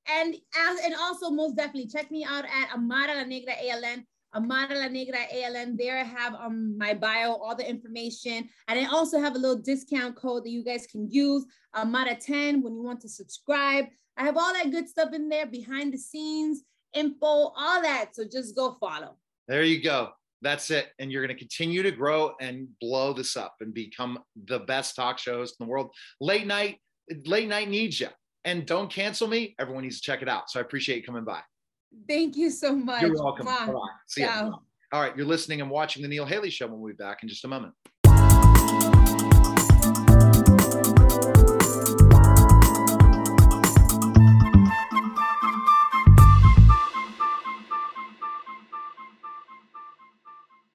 and 0.09 0.35
as 0.35 0.81
and 0.85 0.95
also 0.95 1.31
most 1.31 1.57
definitely 1.57 1.89
check 1.89 2.11
me 2.11 2.25
out 2.25 2.45
at 2.45 2.73
Amara 2.75 3.15
La 3.15 3.25
Negra 3.25 3.55
ALN. 3.55 4.05
Amara 4.35 4.75
La 4.75 4.89
Negra 4.89 5.19
ALN. 5.33 5.79
There 5.79 5.99
I 5.99 6.03
have 6.03 6.35
on 6.35 6.77
my 6.77 6.93
bio 6.93 7.35
all 7.35 7.55
the 7.55 7.69
information. 7.69 8.49
And 8.69 8.79
I 8.81 8.87
also 8.87 9.21
have 9.21 9.37
a 9.37 9.39
little 9.39 9.63
discount 9.63 10.17
code 10.17 10.45
that 10.45 10.51
you 10.51 10.65
guys 10.65 10.87
can 10.87 11.09
use, 11.11 11.45
Amara 11.75 12.17
10 12.17 12.63
when 12.63 12.75
you 12.75 12.83
want 12.83 13.01
to 13.03 13.09
subscribe. 13.09 13.87
I 14.17 14.25
have 14.25 14.37
all 14.37 14.53
that 14.53 14.71
good 14.71 14.89
stuff 14.89 15.13
in 15.13 15.29
there, 15.29 15.47
behind 15.47 15.93
the 15.93 15.99
scenes, 15.99 16.63
info, 16.95 17.27
all 17.27 17.83
that. 17.83 18.11
So 18.15 18.25
just 18.25 18.57
go 18.57 18.77
follow. 18.81 19.17
There 19.49 19.63
you 19.63 19.83
go. 19.83 20.11
That's 20.43 20.71
it. 20.71 20.89
And 20.99 21.11
you're 21.11 21.25
going 21.25 21.37
to 21.37 21.41
continue 21.41 21.83
to 21.83 21.91
grow 21.91 22.35
and 22.41 22.69
blow 22.81 23.13
this 23.13 23.37
up 23.37 23.55
and 23.61 23.73
become 23.73 24.19
the 24.47 24.61
best 24.61 24.97
talk 24.97 25.19
shows 25.19 25.55
in 25.59 25.67
the 25.67 25.71
world. 25.71 25.91
Late 26.21 26.47
night, 26.47 26.79
late 27.25 27.49
night 27.49 27.69
needs 27.69 28.01
you. 28.01 28.09
And 28.45 28.67
don't 28.67 28.91
cancel 28.91 29.27
me. 29.27 29.55
Everyone 29.59 29.85
needs 29.85 29.97
to 29.97 30.03
check 30.03 30.21
it 30.23 30.29
out. 30.29 30.51
So 30.51 30.61
I 30.61 30.63
appreciate 30.63 30.97
you 30.97 31.03
coming 31.03 31.25
by. 31.25 31.41
Thank 32.09 32.37
you 32.37 32.51
so 32.51 32.75
much. 32.75 33.03
You're 33.03 33.15
welcome. 33.15 33.47
Mwah. 33.47 33.67
Bye-bye. 33.67 33.79
See. 34.07 34.23
Ciao. 34.23 34.61
All 34.93 35.01
right. 35.01 35.17
You're 35.17 35.27
listening 35.27 35.61
and 35.61 35.71
watching 35.71 36.03
the 36.03 36.09
Neil 36.09 36.27
Haley 36.27 36.51
Show. 36.51 36.67
We'll 36.67 36.87
be 36.87 36.95
back 36.95 37.23
in 37.23 37.29
just 37.29 37.45
a 37.45 37.49
moment. 37.49 37.73